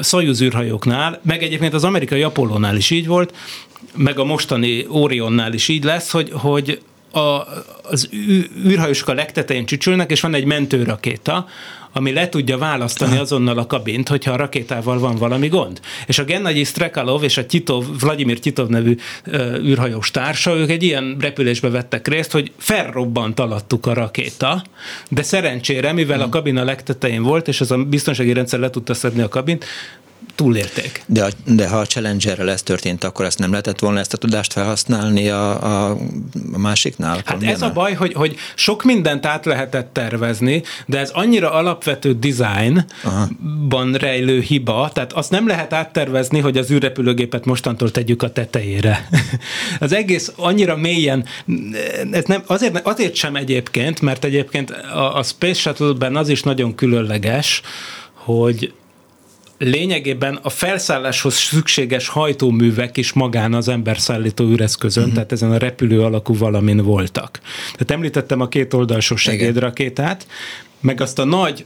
[0.02, 3.34] Soyuz űrhajóknál, meg egyébként az amerikai Apollónál is így volt,
[3.96, 7.48] meg a mostani Orionnál is így lesz, hogy, hogy a,
[7.84, 8.10] az
[8.66, 11.48] űrhajósok a legtetején csücsülnek, és van egy mentőrakéta,
[11.94, 15.80] ami le tudja választani azonnal a kabint, hogyha a rakétával van valami gond.
[16.08, 18.96] És a Gennady Strekalov és a Titov, Vladimir Titov nevű
[19.64, 24.64] űrhajós társa, ők egy ilyen repülésbe vettek részt, hogy felrobbant alattuk a rakéta,
[25.10, 28.94] de szerencsére, mivel a kabin a legtetején volt, és az a biztonsági rendszer le tudta
[28.94, 29.66] szedni a kabint,
[30.36, 31.04] túlérték.
[31.06, 34.54] De, de ha a Challengerrel ez történt, akkor ezt nem lehetett volna ezt a tudást
[34.54, 35.98] felhasználni a, a,
[36.54, 37.22] a másiknál?
[37.26, 42.14] Hát ez a baj, hogy, hogy sok mindent át lehetett tervezni, de ez annyira alapvető
[42.14, 49.10] designban rejlő hiba, tehát azt nem lehet áttervezni, hogy az űrrepülőgépet mostantól tegyük a tetejére.
[49.80, 51.26] az egész annyira mélyen,
[52.12, 56.76] ez nem, azért, azért sem egyébként, mert egyébként a, a Space Shuttle-ben az is nagyon
[56.76, 57.62] különleges,
[58.14, 58.74] hogy
[59.64, 65.18] lényegében a felszálláshoz szükséges hajtóművek is magán az emberszállító üreszközön, uh-huh.
[65.18, 67.40] tehát ezen a repülő alakú valamin voltak.
[67.64, 70.28] Tehát említettem a két oldalsó segédrakétát,
[70.80, 71.66] meg azt a nagy,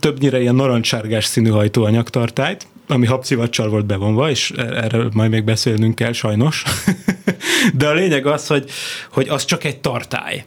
[0.00, 6.12] többnyire ilyen narancsárgás színű hajtóanyagtartályt, ami habszivacsal volt bevonva, és erről majd még beszélnünk kell
[6.12, 6.62] sajnos.
[7.74, 8.70] De a lényeg az, hogy,
[9.10, 10.44] hogy az csak egy tartály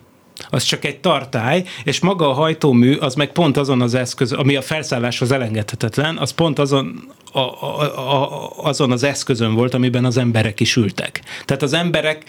[0.49, 4.55] az csak egy tartály, és maga a hajtómű az meg pont azon az eszköz, ami
[4.55, 10.17] a felszálláshoz elengedhetetlen, az pont azon a, a, a, azon az eszközön volt, amiben az
[10.17, 11.21] emberek is ültek.
[11.45, 12.23] Tehát az emberek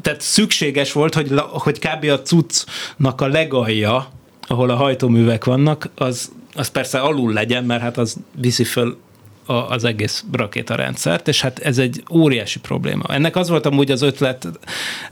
[0.00, 2.04] tehát szükséges volt, hogy, hogy kb.
[2.04, 4.08] a cuccnak a legalja,
[4.40, 8.96] ahol a hajtóművek vannak, az, az persze alul legyen, mert hát az viszi föl
[9.46, 13.04] a, az egész rakétarendszert, és hát ez egy óriási probléma.
[13.08, 14.48] Ennek az volt amúgy az ötlet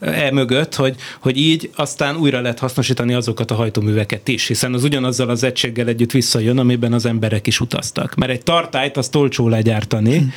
[0.01, 4.85] e mögött, hogy, hogy így aztán újra lehet hasznosítani azokat a hajtóműveket is, hiszen az
[4.85, 8.15] ugyanazzal az egységgel együtt visszajön, amiben az emberek is utaztak.
[8.15, 10.33] Mert egy tartályt azt olcsó legyártani,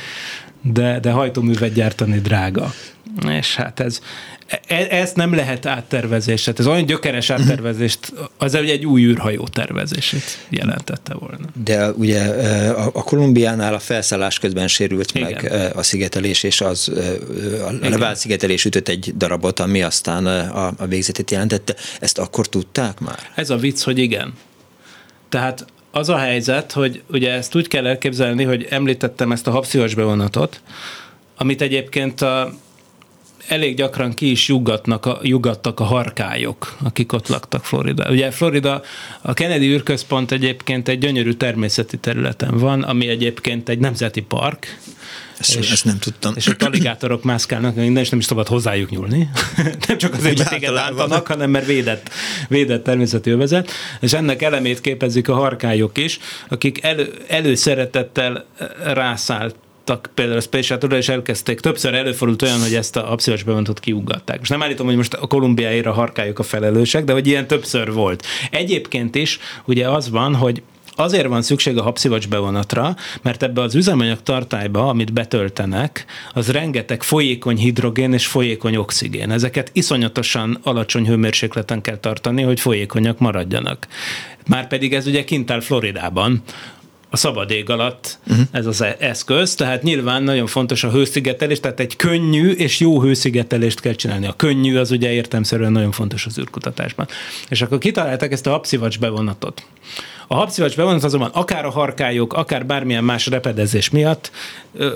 [0.62, 2.72] de, de hajtóművet gyártani drága.
[3.28, 4.00] És hát ez,
[4.66, 6.44] e, ezt nem lehet áttervezés.
[6.44, 11.46] Hát ez olyan gyökeres áttervezést, az egy új űrhajó tervezését jelentette volna.
[11.64, 12.20] De ugye
[12.70, 15.30] a, a Kolumbiánál a felszállás közben sérült Igen.
[15.32, 16.92] meg a szigetelés, és az
[17.66, 21.74] a levált szigetelés ütött egy darabot, ami aztán a, a végzetét jelentette.
[22.00, 23.18] Ezt akkor tudták már?
[23.34, 24.32] Ez a vicc, hogy igen.
[25.28, 25.66] Tehát
[25.98, 30.60] az a helyzet, hogy ugye ezt úgy kell elképzelni, hogy említettem ezt a habszívas bevonatot,
[31.36, 32.52] amit egyébként a,
[33.48, 38.10] elég gyakran ki is juggatnak a, juggattak a harkályok, akik ott laktak Florida.
[38.10, 38.82] Ugye Florida,
[39.22, 44.78] a Kennedy űrközpont egyébként egy gyönyörű természeti területen van, ami egyébként egy nemzeti park,
[45.38, 46.32] ezt, és, ezt nem tudtam.
[46.36, 49.30] És ott aligátorok mászkálnak, minden, és nem is szabad hozzájuk nyúlni.
[49.86, 52.10] nem csak azért, mert téged ántanak, hanem mert védett,
[52.48, 53.70] védett természeti övezet.
[54.00, 58.44] És ennek elemét képezik a harkályok is, akik elő, előszeretettel
[58.84, 59.54] rászállt
[60.14, 61.60] például a Space shuttle és elkezdték.
[61.60, 64.38] Többször előfordult olyan, hogy ezt a abszolút bevontot kiugatták.
[64.38, 68.26] Most nem állítom, hogy most a Kolumbiáira harkáljuk a felelősek, de hogy ilyen többször volt.
[68.50, 70.62] Egyébként is ugye az van, hogy
[70.98, 77.02] azért van szükség a habszivacs bevonatra, mert ebbe az üzemanyag tartályba, amit betöltenek, az rengeteg
[77.02, 79.30] folyékony hidrogén és folyékony oxigén.
[79.30, 83.86] Ezeket iszonyatosan alacsony hőmérsékleten kell tartani, hogy folyékonyak maradjanak.
[84.46, 86.42] Márpedig ez ugye kint áll Floridában,
[87.10, 88.46] a szabad ég alatt uh-huh.
[88.50, 93.00] ez az e- eszköz, tehát nyilván nagyon fontos a hőszigetelés, tehát egy könnyű és jó
[93.00, 94.26] hőszigetelést kell csinálni.
[94.26, 97.08] A könnyű az ugye értemszerűen nagyon fontos az űrkutatásban.
[97.48, 99.66] És akkor kitalálták ezt a habszivacs bevonatot.
[100.30, 104.30] A habszivacs bevonat azonban akár a harkályok, akár bármilyen más repedezés miatt,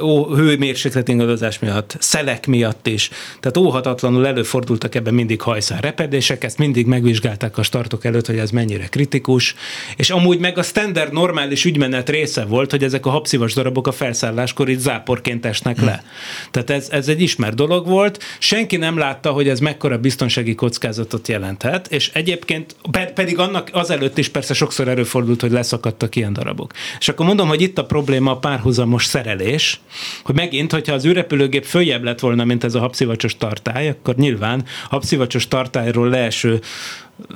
[0.01, 6.59] ó, hőmérséklet ingadozás miatt, szelek miatt is, tehát óhatatlanul előfordultak ebben mindig hajszál repedések, ezt
[6.59, 9.55] mindig megvizsgálták a startok előtt, hogy ez mennyire kritikus,
[9.97, 13.93] és amúgy meg a standard normális ügymenet része volt, hogy ezek a habszivas darabok a
[13.93, 16.03] felszálláskor itt záporként esnek le.
[16.51, 21.29] Tehát ez, ez egy ismert dolog volt, senki nem látta, hogy ez mekkora biztonsági kockázatot
[21.29, 22.77] jelenthet, és egyébként
[23.15, 26.73] pedig annak azelőtt is persze sokszor előfordult előfordult, hogy leszakadtak ilyen darabok.
[26.99, 29.81] És akkor mondom, hogy itt a probléma a párhuzamos szerelés,
[30.23, 34.65] hogy megint, hogyha az űrrepülőgép följebb lett volna, mint ez a habszivacsos tartály, akkor nyilván
[34.89, 36.61] habszivacsos tartályról leeső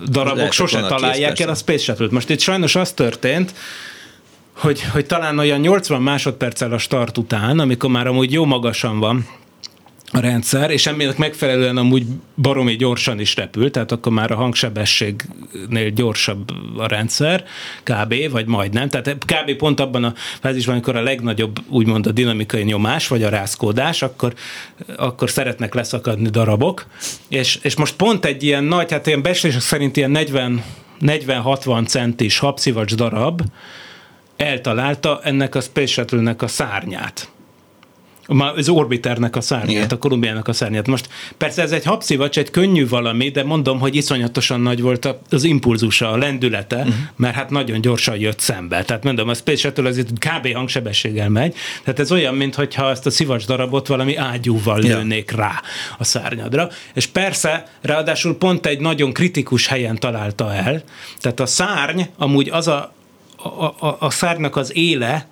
[0.09, 2.11] darabok sose találják el a Space Shuttle-t.
[2.11, 3.55] Most itt sajnos az történt,
[4.53, 9.27] hogy, hogy talán olyan 80 másodperccel a start után, amikor már amúgy jó magasan van,
[10.17, 15.91] a rendszer, és ennek megfelelően amúgy baromi gyorsan is repül, tehát akkor már a hangsebességnél
[15.95, 17.45] gyorsabb a rendszer,
[17.83, 18.15] kb.
[18.31, 18.89] vagy majdnem.
[18.89, 19.57] Tehát kb.
[19.57, 24.35] pont abban a fázisban, amikor a legnagyobb úgymond a dinamikai nyomás, vagy a rázkódás, akkor,
[24.97, 26.87] akkor szeretnek leszakadni darabok.
[27.29, 30.65] És, és most pont egy ilyen nagy, hát ilyen beszélések szerint ilyen 40
[31.01, 33.43] 40-60 centis habszivacs darab
[34.37, 37.31] eltalálta ennek a Space Shuttle-nek a szárnyát
[38.27, 39.89] az orbiternek a szárnyát, Igen.
[39.89, 40.87] a Kolumbiának a szárnyát.
[40.87, 45.45] Most persze ez egy habszivacs, egy könnyű valami, de mondom, hogy iszonyatosan nagy volt az
[45.45, 46.95] impulzusa, a lendülete, uh-huh.
[47.17, 48.85] mert hát nagyon gyorsan jött szembe.
[48.85, 50.55] Tehát mondom, a Space Shuttle az kb.
[50.55, 54.97] hangsebességgel megy, tehát ez olyan, mintha ezt a szivacs darabot valami ágyúval ja.
[54.97, 55.63] lőnék rá
[55.99, 56.69] a szárnyadra.
[56.95, 60.83] És persze, ráadásul pont egy nagyon kritikus helyen találta el,
[61.21, 62.95] tehát a szárny amúgy az a,
[63.37, 65.27] a, a, a szárnak az éle,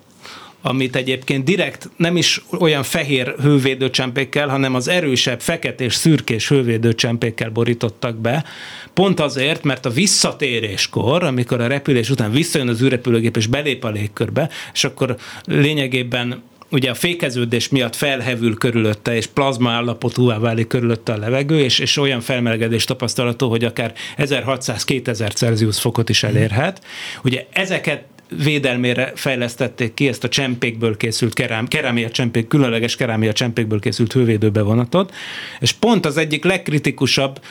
[0.67, 8.17] amit egyébként direkt nem is olyan fehér hővédőcsempékkel, hanem az erősebb feketés, szürkés hővédőcsempékkel borítottak
[8.17, 8.45] be,
[8.93, 13.89] pont azért, mert a visszatéréskor, amikor a repülés után visszajön az űrrepülőgép és belép a
[13.89, 21.13] légkörbe, és akkor lényegében ugye a fékeződés miatt felhevül körülötte, és plazma állapotúvá válik körülötte
[21.13, 26.81] a levegő, és, és olyan felmelegedés tapasztalható, hogy akár 1600-2000 Celsius fokot is elérhet.
[27.23, 33.79] Ugye ezeket védelmére fejlesztették ki ezt a csempékből készült kerám, kerámia csempék, különleges kerámia csempékből
[33.79, 35.13] készült hővédőbevonatot,
[35.59, 37.41] és pont az egyik legkritikusabb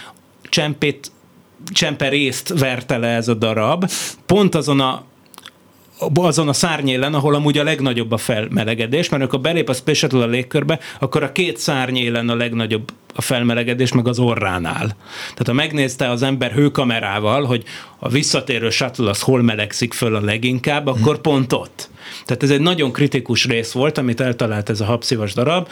[0.42, 1.10] csempét
[1.72, 3.90] csempe részt verte le ez a darab,
[4.26, 5.04] pont azon a
[6.14, 10.22] azon a szárnyélen, ahol amúgy a legnagyobb a felmelegedés, mert amikor belép a Space Shuttle
[10.22, 14.96] a légkörbe, akkor a két szárnyélen a legnagyobb a felmelegedés, meg az orránál.
[15.18, 17.64] Tehát ha megnézte az ember hőkamerával, hogy
[17.98, 21.88] a visszatérő shuttle az hol melegszik föl a leginkább, akkor pont ott.
[22.24, 25.68] Tehát ez egy nagyon kritikus rész volt, amit eltalált ez a habszivas darab,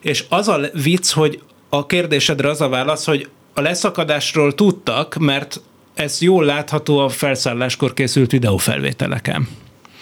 [0.00, 5.60] és az a vicc, hogy a kérdésedre az a válasz, hogy a leszakadásról tudtak, mert
[5.94, 9.48] ez jól látható a felszálláskor készült videófelvételeken.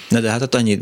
[0.08, 0.78] Na de hát ott annyi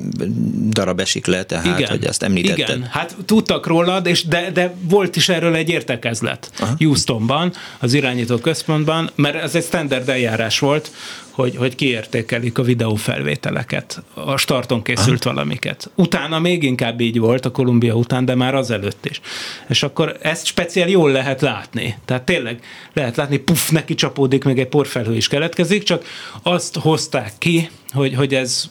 [0.69, 2.77] darab esik le, tehát, igen, hogy ezt említetted.
[2.77, 6.75] Igen, hát tudtak róla, és de, de volt is erről egy értekezlet Aha.
[6.79, 10.91] Houstonban, az irányító központban, mert ez egy standard eljárás volt,
[11.31, 15.35] hogy, hogy kiértékelik a videófelvételeket, a starton készült Aha.
[15.35, 15.91] valamiket.
[15.95, 19.21] Utána még inkább így volt, a Kolumbia után, de már azelőtt is.
[19.69, 21.99] És akkor ezt speciál jól lehet látni.
[22.05, 22.61] Tehát tényleg
[22.93, 26.05] lehet látni, puff, neki csapódik, még egy porfelhő is keletkezik, csak
[26.43, 28.71] azt hozták ki, hogy, hogy ez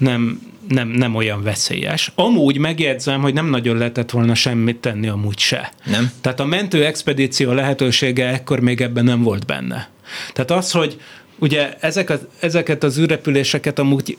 [0.00, 2.12] nem, nem, nem olyan veszélyes.
[2.14, 5.72] Amúgy megjegyzem, hogy nem nagyon lehetett volna semmit tenni amúgy se.
[5.84, 6.10] Nem?
[6.20, 9.88] Tehát a mentő expedíció lehetősége ekkor még ebben nem volt benne.
[10.32, 11.00] Tehát az, hogy
[11.38, 14.16] ugye ezek az, ezeket az űrrepüléseket amúgy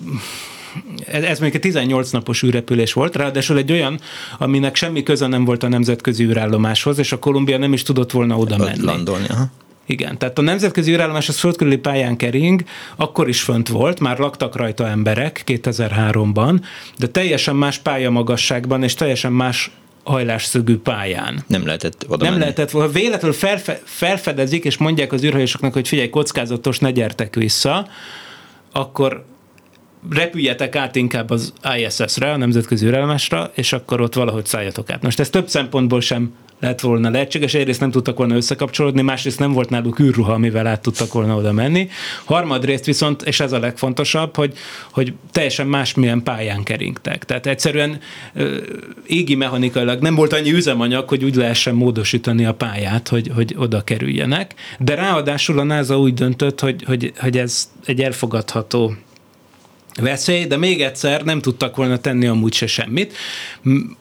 [1.06, 4.00] ez még egy 18 napos űrrepülés volt, ráadásul egy olyan,
[4.38, 8.38] aminek semmi köze nem volt a nemzetközi űrállomáshoz, és a Kolumbia nem is tudott volna
[8.38, 8.84] oda menni.
[8.84, 9.52] Landolni, aha.
[9.92, 12.64] Igen, tehát a nemzetközi űrállomás az földkörüli pályán kering,
[12.96, 16.62] akkor is fönt volt, már laktak rajta emberek 2003-ban,
[16.98, 19.72] de teljesen más pályamagasságban és teljesen más
[20.04, 21.44] hajlásszögű pályán.
[21.48, 22.40] Nem lehetett oda Nem menni.
[22.40, 27.88] lehetett, ha véletlenül felfe, felfedezik, és mondják az űrhajósoknak, hogy figyelj, kockázatos, ne gyertek vissza,
[28.72, 29.26] akkor
[30.10, 35.02] repüljetek át inkább az ISS-re, a nemzetközi űrállomásra, és akkor ott valahogy szálljatok át.
[35.02, 37.54] Most ez több szempontból sem lett volna lehetséges.
[37.54, 41.52] Egyrészt nem tudtak volna összekapcsolódni, másrészt nem volt náluk űrruha, amivel át tudtak volna oda
[41.52, 41.90] menni.
[42.26, 44.58] Harmadrészt viszont, és ez a legfontosabb, hogy,
[44.92, 47.26] hogy teljesen másmilyen pályán keringtek.
[47.26, 48.00] Tehát egyszerűen
[49.06, 53.82] égi mechanikailag nem volt annyi üzemanyag, hogy úgy lehessen módosítani a pályát, hogy, hogy oda
[53.82, 54.54] kerüljenek.
[54.80, 58.94] De ráadásul a NASA úgy döntött, hogy, hogy, hogy ez egy elfogadható
[59.96, 63.18] veszély, de még egyszer nem tudtak volna tenni amúgy se semmit.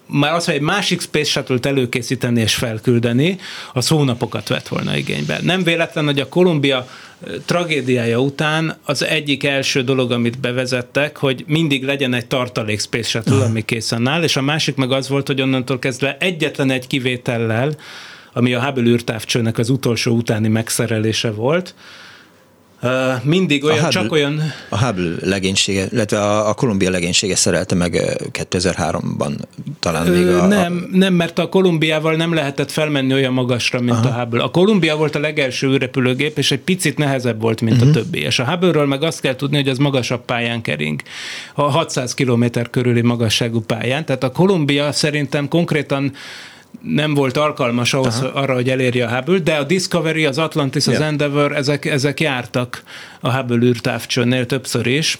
[0.06, 3.38] Már az, hogy egy másik Space Shuttle-t előkészíteni és felküldeni,
[3.72, 5.38] az hónapokat vett volna igénybe.
[5.42, 6.88] Nem véletlen, hogy a Kolumbia
[7.44, 13.44] tragédiája után az egyik első dolog, amit bevezettek, hogy mindig legyen egy tartalék Space Shuttle,
[13.44, 17.76] ami készen áll, és a másik meg az volt, hogy onnantól kezdve egyetlen egy kivétellel,
[18.32, 21.74] ami a Hubble űrtávcsőnek az utolsó utáni megszerelése volt,
[23.22, 24.52] mindig olyan, Hubble, csak olyan...
[24.68, 27.92] A Hubble legénysége, illetve a, a Kolumbia legénysége szerelte meg
[28.32, 29.32] 2003-ban
[29.80, 30.46] talán még a...
[30.46, 34.08] Nem, nem, mert a Kolumbiával nem lehetett felmenni olyan magasra, mint Aha.
[34.08, 34.42] a Hubble.
[34.42, 37.88] A Kolumbia volt a legelső űrrepülőgép, és egy picit nehezebb volt, mint uh-huh.
[37.88, 38.02] a mhm.
[38.02, 38.18] többi.
[38.18, 41.02] És a Hubble-ről meg azt kell tudni, hogy az magasabb pályán kering.
[41.54, 44.04] A 600 km körüli magasságú pályán.
[44.04, 46.12] Tehát a Kolumbia szerintem konkrétan
[46.82, 48.40] nem volt alkalmas ahhoz, Aha.
[48.40, 51.04] arra, hogy elérje a Hubble, de a Discovery, az Atlantis, az ja.
[51.04, 52.82] Endeavour, ezek, ezek jártak
[53.20, 55.18] a Hubble űrtávcsőnél többször is,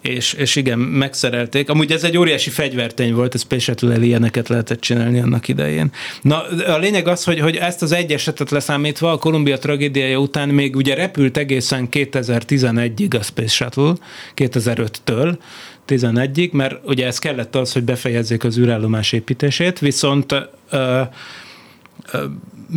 [0.00, 1.68] és, és igen, megszerelték.
[1.68, 5.90] Amúgy ez egy óriási fegyvertény volt, ez Space ilyeneket lehetett csinálni annak idején.
[6.22, 10.48] Na, a lényeg az, hogy, hogy ezt az egy esetet leszámítva, a Kolumbia tragédiája után
[10.48, 13.94] még ugye repült egészen 2011-ig a Space Shuttle,
[14.36, 15.36] 2005-től,
[15.88, 20.32] 11-ig, mert ugye ez kellett az, hogy befejezzék az űrállomás építését, viszont
[20.70, 21.02] ö,
[22.12, 22.24] ö,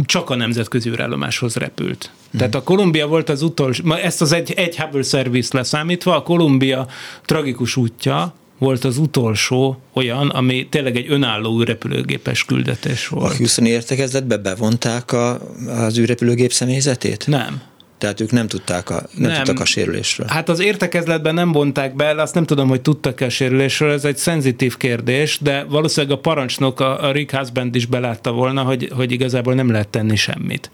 [0.06, 2.12] csak a nemzetközi űrállomáshoz repült.
[2.30, 2.40] Hmm.
[2.40, 6.88] Tehát a Kolumbia volt az utolsó, ezt az egy, egy Hubble Service leszámítva, a Kolumbia
[7.26, 13.34] tragikus útja volt az utolsó olyan, ami tényleg egy önálló űrrepülőgépes küldetés volt.
[13.34, 17.28] A Houstoni értekezletbe bevonták a, az űrrepülőgép személyzetét?
[17.28, 17.62] Nem.
[17.98, 19.44] Tehát ők nem tudták a, nem, nem.
[19.44, 20.28] tudtak a sérülésről.
[20.30, 24.18] Hát az értekezletben nem bonták be, azt nem tudom, hogy tudtak-e a sérülésről, ez egy
[24.18, 29.12] szenzitív kérdés, de valószínűleg a parancsnok, a, a Rick Husband is belátta volna, hogy, hogy
[29.12, 30.72] igazából nem lehet tenni semmit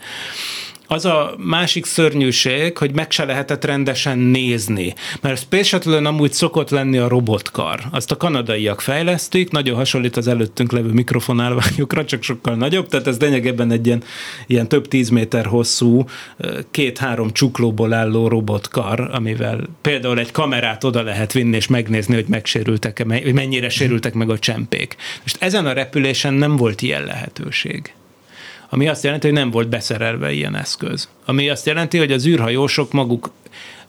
[0.87, 4.93] az a másik szörnyűség, hogy meg se lehetett rendesen nézni.
[5.21, 7.79] Mert a Space shuttle amúgy szokott lenni a robotkar.
[7.91, 13.19] Azt a kanadaiak fejlesztik, nagyon hasonlít az előttünk levő mikrofonálványokra, csak sokkal nagyobb, tehát ez
[13.19, 14.03] lényegében egy ilyen,
[14.47, 16.05] ilyen több tíz méter hosszú,
[16.71, 23.05] két-három csuklóból álló robotkar, amivel például egy kamerát oda lehet vinni és megnézni, hogy megsérültek-e,
[23.33, 24.95] mennyire sérültek meg a csempék.
[25.21, 27.93] Most ezen a repülésen nem volt ilyen lehetőség
[28.73, 31.09] ami azt jelenti, hogy nem volt beszerelve ilyen eszköz.
[31.25, 33.31] Ami azt jelenti, hogy az űrhajósok maguk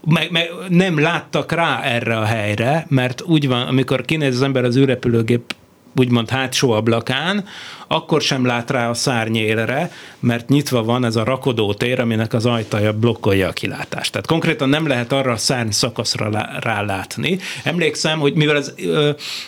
[0.04, 4.64] meg, meg nem láttak rá erre a helyre, mert úgy van, amikor kinéz az ember
[4.64, 5.54] az űrrepülőgép
[5.96, 7.44] úgymond hátsó ablakán,
[7.88, 12.92] akkor sem lát rá a szárnyélre, mert nyitva van ez a rakodótér, aminek az ajtaja
[12.92, 14.10] blokkolja a kilátást.
[14.10, 17.38] Tehát konkrétan nem lehet arra a szárny szakaszra rálátni.
[17.62, 18.74] Emlékszem, hogy mivel ez,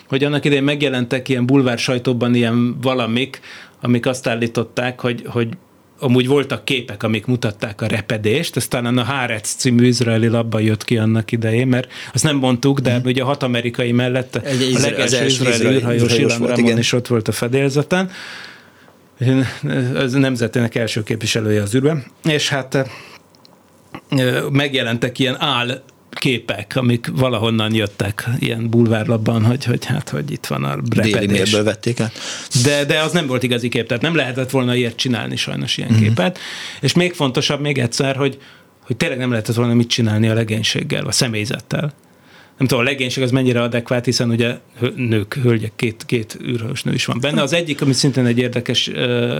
[0.08, 3.40] hogy annak idején megjelentek ilyen bulvár sajtóban ilyen valamik,
[3.86, 5.48] amik azt állították, hogy, hogy
[5.98, 10.98] amúgy voltak képek, amik mutatták a repedést, aztán a Hárec című izraeli labba jött ki
[10.98, 13.00] annak idején, mert azt nem mondtuk, de mm.
[13.04, 17.32] ugye a hat amerikai mellett Egy a legelső izraeli űrhajós Ilan is ott volt a
[17.32, 18.10] fedélzeten.
[19.94, 22.04] Az nemzetének első képviselője az űrben.
[22.24, 22.90] És hát
[24.50, 25.82] megjelentek ilyen áll
[26.18, 31.50] képek, amik valahonnan jöttek ilyen bulvárlapban, hogy, hogy hát, hogy itt van a repedés.
[31.50, 32.12] Déli vették át.
[32.62, 35.90] De, de az nem volt igazi kép, tehát nem lehetett volna ilyet csinálni sajnos ilyen
[35.92, 36.02] mm-hmm.
[36.02, 36.38] képet.
[36.80, 38.38] És még fontosabb még egyszer, hogy,
[38.80, 41.94] hogy tényleg nem lehetett volna mit csinálni a legénységgel, a személyzettel
[42.58, 44.58] nem tudom, a legénység az mennyire adekvát, hiszen ugye
[44.94, 47.42] nők, hölgyek, két, két űrhős nő is van benne.
[47.42, 48.90] Az egyik, ami szintén egy érdekes,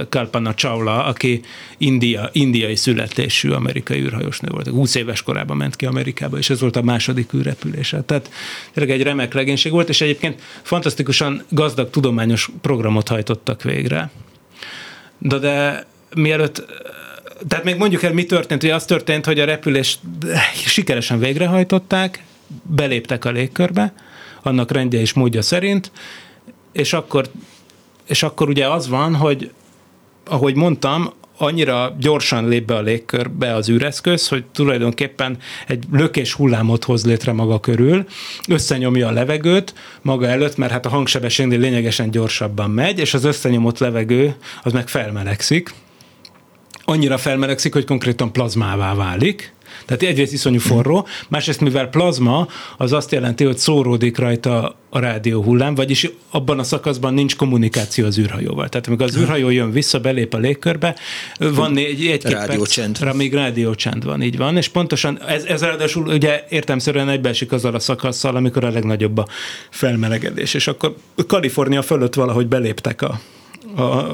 [0.09, 1.41] Kalpana Chawla, aki
[1.79, 4.69] India, indiai születésű amerikai űrhajós nő volt.
[4.69, 8.03] 20 éves korában ment ki Amerikába, és ez volt a második űrrepülése.
[8.03, 8.31] Tehát
[8.73, 14.11] tényleg egy remek legénység volt, és egyébként fantasztikusan gazdag tudományos programot hajtottak végre.
[15.19, 16.65] De, de mielőtt
[17.49, 20.01] tehát még mondjuk el, mi történt, hogy az történt, hogy a repülést
[20.67, 22.25] sikeresen végrehajtották,
[22.63, 23.93] beléptek a légkörbe,
[24.43, 25.91] annak rendje és módja szerint,
[26.73, 27.31] és akkor,
[28.07, 29.51] és akkor ugye az van, hogy
[30.25, 36.85] ahogy mondtam, annyira gyorsan lép be a légkörbe az űreszköz, hogy tulajdonképpen egy lökés hullámot
[36.85, 38.07] hoz létre maga körül,
[38.49, 43.79] összenyomja a levegőt maga előtt, mert hát a hangsebességnél lényegesen gyorsabban megy, és az összenyomott
[43.79, 45.75] levegő az meg felmelegszik.
[46.85, 49.55] Annyira felmelegszik, hogy konkrétan plazmává válik,
[49.87, 55.43] tehát egyrészt iszonyú forró, másrészt mivel plazma, az azt jelenti, hogy szóródik rajta a rádió
[55.43, 58.69] hullám, vagyis abban a szakaszban nincs kommunikáció az űrhajóval.
[58.69, 60.97] Tehát amikor az űrhajó jön vissza, belép a légkörbe,
[61.39, 62.99] van egy, egy rádiócsend.
[62.99, 67.75] Perc, még rádiócsend van, így van, és pontosan ez, ez ráadásul ugye értemszerűen egybeesik azzal
[67.75, 69.27] a szakasszal, amikor a legnagyobb a
[69.71, 73.21] felmelegedés, és akkor Kalifornia fölött valahogy beléptek a,
[73.75, 74.07] a,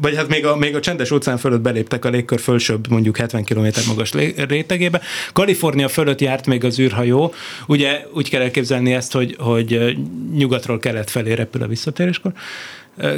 [0.00, 3.44] vagy hát még a, még a csendes óceán fölött beléptek a légkör fölsőbb, mondjuk 70
[3.44, 5.00] km magas rétegébe.
[5.32, 7.34] Kalifornia fölött járt még az űrhajó.
[7.66, 9.96] Ugye úgy kell elképzelni ezt, hogy, hogy
[10.34, 12.32] nyugatról kelet felé repül a visszatéréskor.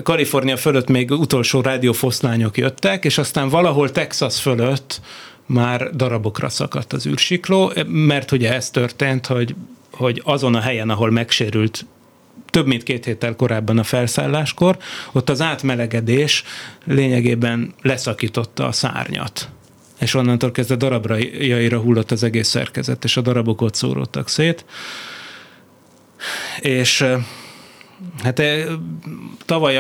[0.02, 5.00] Kalifornia fölött még utolsó rádiófoszlányok jöttek, és aztán valahol Texas fölött
[5.46, 9.54] már darabokra szakadt az űrsikló, mert ugye ez történt, hogy
[9.96, 11.86] hogy azon a helyen, ahol megsérült
[12.50, 14.76] több mint két héttel korábban a felszálláskor,
[15.12, 16.44] ott az átmelegedés
[16.84, 19.48] lényegében leszakította a szárnyat
[19.98, 24.64] és onnantól kezdve darabjaira hullott az egész szerkezet, és a darabok ott szóródtak szét.
[26.60, 27.04] És
[28.22, 28.42] hát
[29.44, 29.76] tavaly,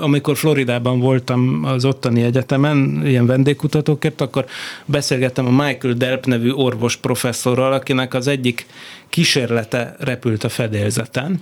[0.00, 4.44] amikor Floridában voltam az ottani egyetemen, ilyen vendégkutatókért, akkor
[4.84, 8.66] beszélgettem a Michael Delp nevű orvos professzorral, akinek az egyik
[9.08, 11.40] kísérlete repült a fedélzeten,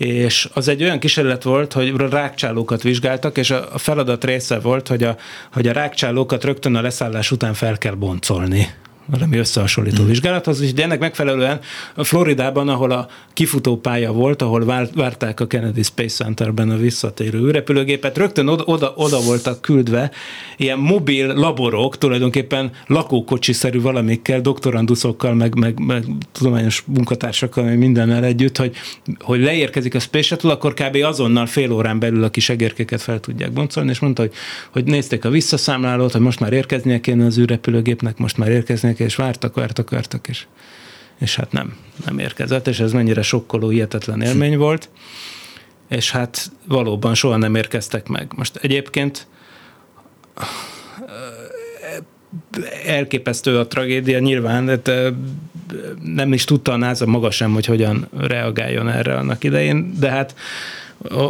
[0.00, 5.02] és az egy olyan kísérlet volt, hogy rákcsálókat vizsgáltak, és a feladat része volt, hogy
[5.02, 5.16] a,
[5.52, 8.68] hogy a rákcsálókat rögtön a leszállás után fel kell boncolni
[9.10, 10.06] valami összehasonlító mm.
[10.06, 11.60] vizsgálathoz, de ennek megfelelően
[11.96, 18.48] Floridában, ahol a kifutópálya volt, ahol várták a Kennedy Space Centerben a visszatérő űrrepülőgépet, rögtön
[18.48, 20.10] oda, oda, oda voltak küldve
[20.56, 28.56] ilyen mobil laborok, tulajdonképpen lakókocsiszerű valamikkel, doktoranduszokkal, meg, meg, meg tudományos munkatársakkal, meg mindennel együtt,
[28.56, 28.76] hogy,
[29.18, 30.96] hogy leérkezik a Space Shuttle, akkor kb.
[31.02, 34.32] azonnal fél órán belül a kis egérkéket fel tudják boncolni, és mondta, hogy,
[34.70, 39.16] hogy nézték a visszaszámlálót, hogy most már érkeznie kéne az űrrepülőgépnek, most már érkeznie és
[39.16, 40.46] vártak, vártak, vártak, és,
[41.18, 44.88] és hát nem, nem érkezett, és ez mennyire sokkoló, hihetetlen élmény volt,
[45.88, 48.32] és hát valóban soha nem érkeztek meg.
[48.36, 49.26] Most egyébként
[52.86, 55.12] elképesztő a tragédia nyilván, de
[56.02, 60.34] nem is tudta a NASA maga sem, hogy hogyan reagáljon erre annak idején, de hát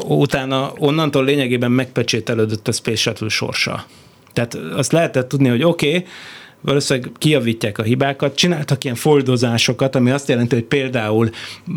[0.05, 3.87] utána onnantól lényegében megpecsételődött a Space Shuttle sorsa.
[4.33, 6.07] Tehát azt lehetett tudni, hogy oké, okay,
[6.61, 11.31] valószínűleg kijavítják a hibákat, csináltak ilyen foldozásokat, ami azt jelenti, hogy például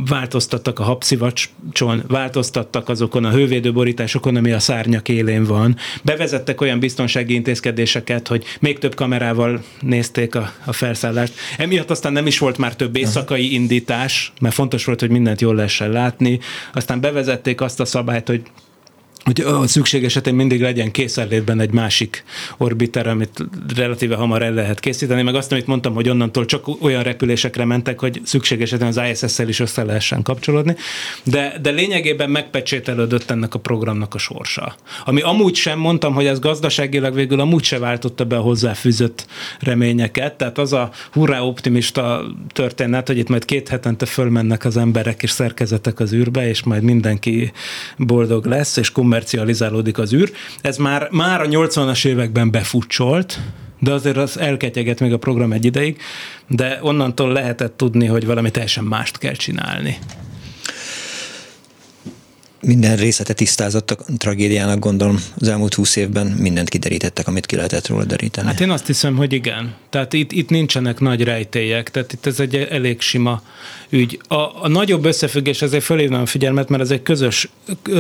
[0.09, 7.33] változtattak a habszivacson, változtattak azokon a hővédőborításokon, ami a szárnyak élén van, bevezettek olyan biztonsági
[7.33, 11.33] intézkedéseket, hogy még több kamerával nézték a, a felszállást.
[11.57, 15.55] Emiatt aztán nem is volt már több éjszakai indítás, mert fontos volt, hogy mindent jól
[15.55, 16.39] lehessen látni.
[16.73, 18.41] Aztán bevezették azt a szabályt, hogy
[19.23, 22.23] hogy szükség esetén mindig legyen készenlétben egy másik
[22.57, 23.45] orbiter, amit
[23.75, 27.99] relatíve hamar el lehet készíteni, meg azt, amit mondtam, hogy onnantól csak olyan repülésekre mentek,
[27.99, 30.75] hogy szükség esetén az ISS-szel is össze lehessen kapcsolódni,
[31.23, 34.75] de, de lényegében megpecsételődött ennek a programnak a sorsa.
[35.05, 39.27] Ami amúgy sem mondtam, hogy ez gazdaságilag végül amúgy se váltotta be a hozzáfűzött
[39.59, 45.23] reményeket, tehát az a hurrá optimista történet, hogy itt majd két hetente fölmennek az emberek
[45.23, 47.51] és szerkezetek az űrbe, és majd mindenki
[47.97, 50.31] boldog lesz, és kommercializálódik az űr.
[50.61, 53.39] Ez már, már a 80-as években befutcsolt,
[53.79, 55.97] de azért az elketyeget még a program egy ideig,
[56.47, 59.97] de onnantól lehetett tudni, hogy valami teljesen mást kell csinálni
[62.65, 67.87] minden részlete tisztázott a tragédiának, gondolom az elmúlt húsz évben mindent kiderítettek, amit ki lehetett
[67.87, 68.47] róla deríteni.
[68.47, 69.75] Hát én azt hiszem, hogy igen.
[69.89, 73.41] Tehát itt, itt nincsenek nagy rejtélyek, tehát itt ez egy elég sima
[73.93, 74.19] ügy.
[74.27, 77.49] A, a nagyobb összefüggés, ezért fölhívnám a figyelmet, mert ez egy közös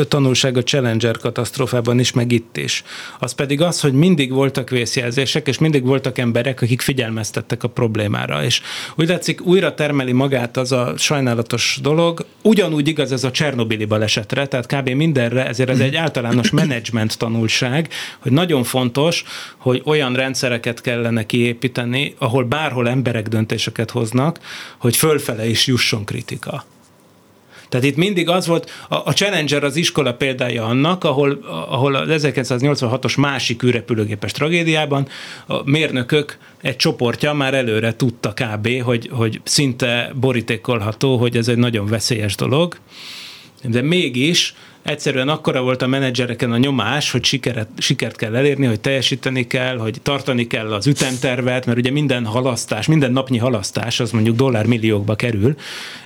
[0.07, 2.83] tanulság a Challenger katasztrófában is, meg itt is.
[3.19, 8.43] Az pedig az, hogy mindig voltak vészjelzések, és mindig voltak emberek, akik figyelmeztettek a problémára.
[8.43, 8.61] És
[8.95, 12.25] úgy látszik, újra termeli magát az a sajnálatos dolog.
[12.41, 14.89] Ugyanúgy igaz ez a Csernobili balesetre, tehát kb.
[14.89, 17.89] mindenre, ezért ez egy általános menedzsment tanulság,
[18.19, 19.23] hogy nagyon fontos,
[19.57, 24.39] hogy olyan rendszereket kellene kiépíteni, ahol bárhol emberek döntéseket hoznak,
[24.77, 26.65] hogy fölfele is jusson kritika.
[27.69, 32.27] Tehát itt mindig az volt, a, a Challenger az iskola példája annak, ahol, ahol az
[32.27, 35.07] 1986-os másik űrrepülőgépes tragédiában
[35.47, 41.57] a mérnökök egy csoportja már előre tudta kb., hogy, hogy szinte borítékolható, hogy ez egy
[41.57, 42.77] nagyon veszélyes dolog,
[43.63, 48.79] de mégis egyszerűen akkora volt a menedzsereken a nyomás, hogy sikeret, sikert kell elérni, hogy
[48.79, 54.11] teljesíteni kell, hogy tartani kell az ütemtervet, mert ugye minden halasztás, minden napnyi halasztás az
[54.11, 55.55] mondjuk dollármilliókba kerül,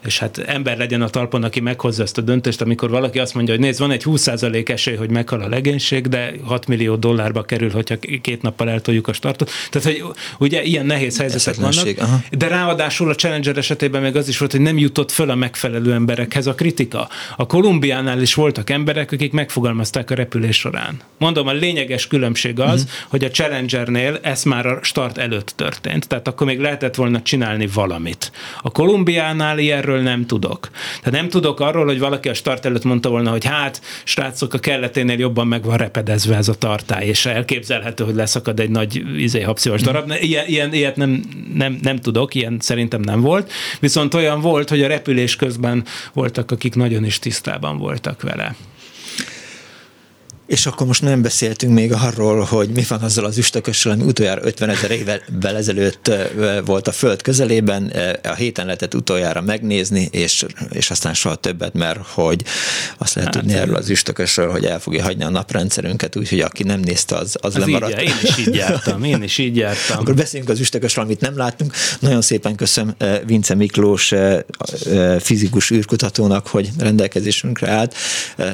[0.06, 3.54] és hát ember legyen a talpon, aki meghozza ezt a döntést, amikor valaki azt mondja,
[3.54, 7.72] hogy nézd, van egy 20% esély, hogy meghal a legénység, de 6 millió dollárba kerül,
[7.72, 9.52] hogyha két nappal eltoljuk a startot.
[9.70, 10.04] Tehát, hogy
[10.40, 12.20] ugye ilyen nehéz helyzetek vannak, aha.
[12.32, 15.94] de ráadásul a Challenger esetében még az is volt, hogy nem jutott föl a megfelelő
[15.94, 17.10] emberekhez a kritika.
[17.36, 21.00] A Kolumbiánál is voltak voltak emberek, akik megfogalmazták a repülés során.
[21.18, 23.10] Mondom, a lényeges különbség az, uh-huh.
[23.10, 27.68] hogy a Challengernél ez már a start előtt történt, tehát akkor még lehetett volna csinálni
[27.74, 28.32] valamit.
[28.62, 30.70] A Kolumbiánál ilyenről nem tudok.
[31.00, 34.60] Tehát nem tudok arról, hogy valaki a start előtt mondta volna, hogy hát, srácok, a
[34.60, 39.42] kelleténél jobban meg van repedezve ez a tartály, és elképzelhető, hogy leszakad egy nagy izé,
[39.42, 40.12] habszívas darab.
[40.20, 43.52] Ilyen, ilyen, ilyet nem, nem, nem tudok, ilyen szerintem nem volt.
[43.80, 48.56] Viszont olyan volt, hogy a repülés közben voltak, akik nagyon is tisztában voltak vele.
[50.48, 54.42] És akkor most nem beszéltünk még arról, hogy mi van azzal az üstökössel, ami utoljára
[54.44, 56.12] 50 ezer évvel ezelőtt
[56.66, 57.94] volt a Föld közelében,
[58.24, 62.44] a héten lehetett utoljára megnézni, és, és aztán soha többet, mert hogy
[62.98, 66.64] azt lehet hát, tudni erről az üstökösről, hogy el fogja hagyni a naprendszerünket, úgyhogy aki
[66.64, 68.02] nem nézte, az, az, az lemaradt.
[68.02, 69.98] Így, én is így jártam, én is így jártam.
[70.00, 71.74] Akkor beszéljünk az üstökösről, amit nem láttunk.
[72.00, 72.96] Nagyon szépen köszönöm
[73.26, 74.14] Vince Miklós
[75.20, 77.96] fizikus űrkutatónak, hogy rendelkezésünkre állt.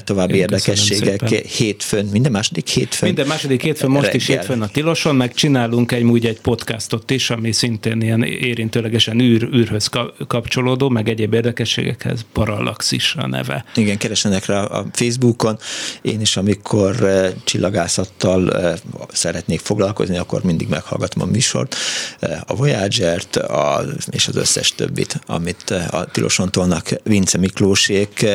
[0.03, 3.07] További én érdekességek hét hétfőn, minden második hétfőn.
[3.07, 4.19] Minden második hétfőn, most reggel.
[4.19, 9.19] is hétfőn a Tiloson, meg csinálunk egy úgy egy podcastot is, ami szintén ilyen érintőlegesen
[9.19, 9.89] űr, űrhöz
[10.27, 13.65] kapcsolódó, meg egyéb érdekességekhez, Parallaxis a neve.
[13.75, 15.57] Igen, keresenek rá a Facebookon.
[16.01, 18.73] Én is, amikor eh, csillagászattal eh,
[19.11, 21.75] szeretnék foglalkozni, akkor mindig meghallgatom a műsort,
[22.19, 28.25] eh, a Voyager-t a, és az összes többit, amit a Tiloson tolnak Vince Miklósék.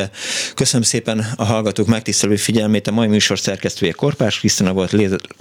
[0.54, 2.86] Köszönöm szépen a hallgatók megtisztelő figyelmét.
[2.86, 4.94] A mai műsor szerkesztője Korpás Krisztina volt,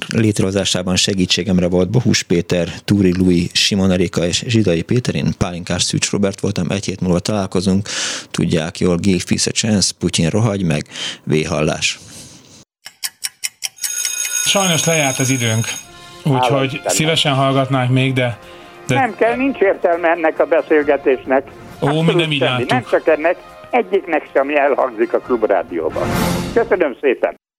[0.07, 5.15] létrehozásában segítségemre volt Bohus Péter, Túri Lui, Simon Erika és Zsidai Péter.
[5.15, 7.87] Én Pálinkás Szűcs Robert voltam, egy hét múlva találkozunk.
[8.31, 10.87] Tudják jól, give peace a chance, Putyin rohagy meg,
[11.23, 11.99] véhallás.
[14.45, 15.65] Sajnos lejárt az időnk,
[16.23, 18.37] úgyhogy szívesen hallgatnánk még, de,
[18.87, 18.95] de...
[18.95, 21.51] Nem kell, nincs értelme ennek a beszélgetésnek.
[21.81, 23.37] Ó, mi nem így Nem csak ennek,
[23.69, 26.07] egyiknek sem elhangzik a klubrádióban.
[26.53, 27.36] Köszönöm szépen!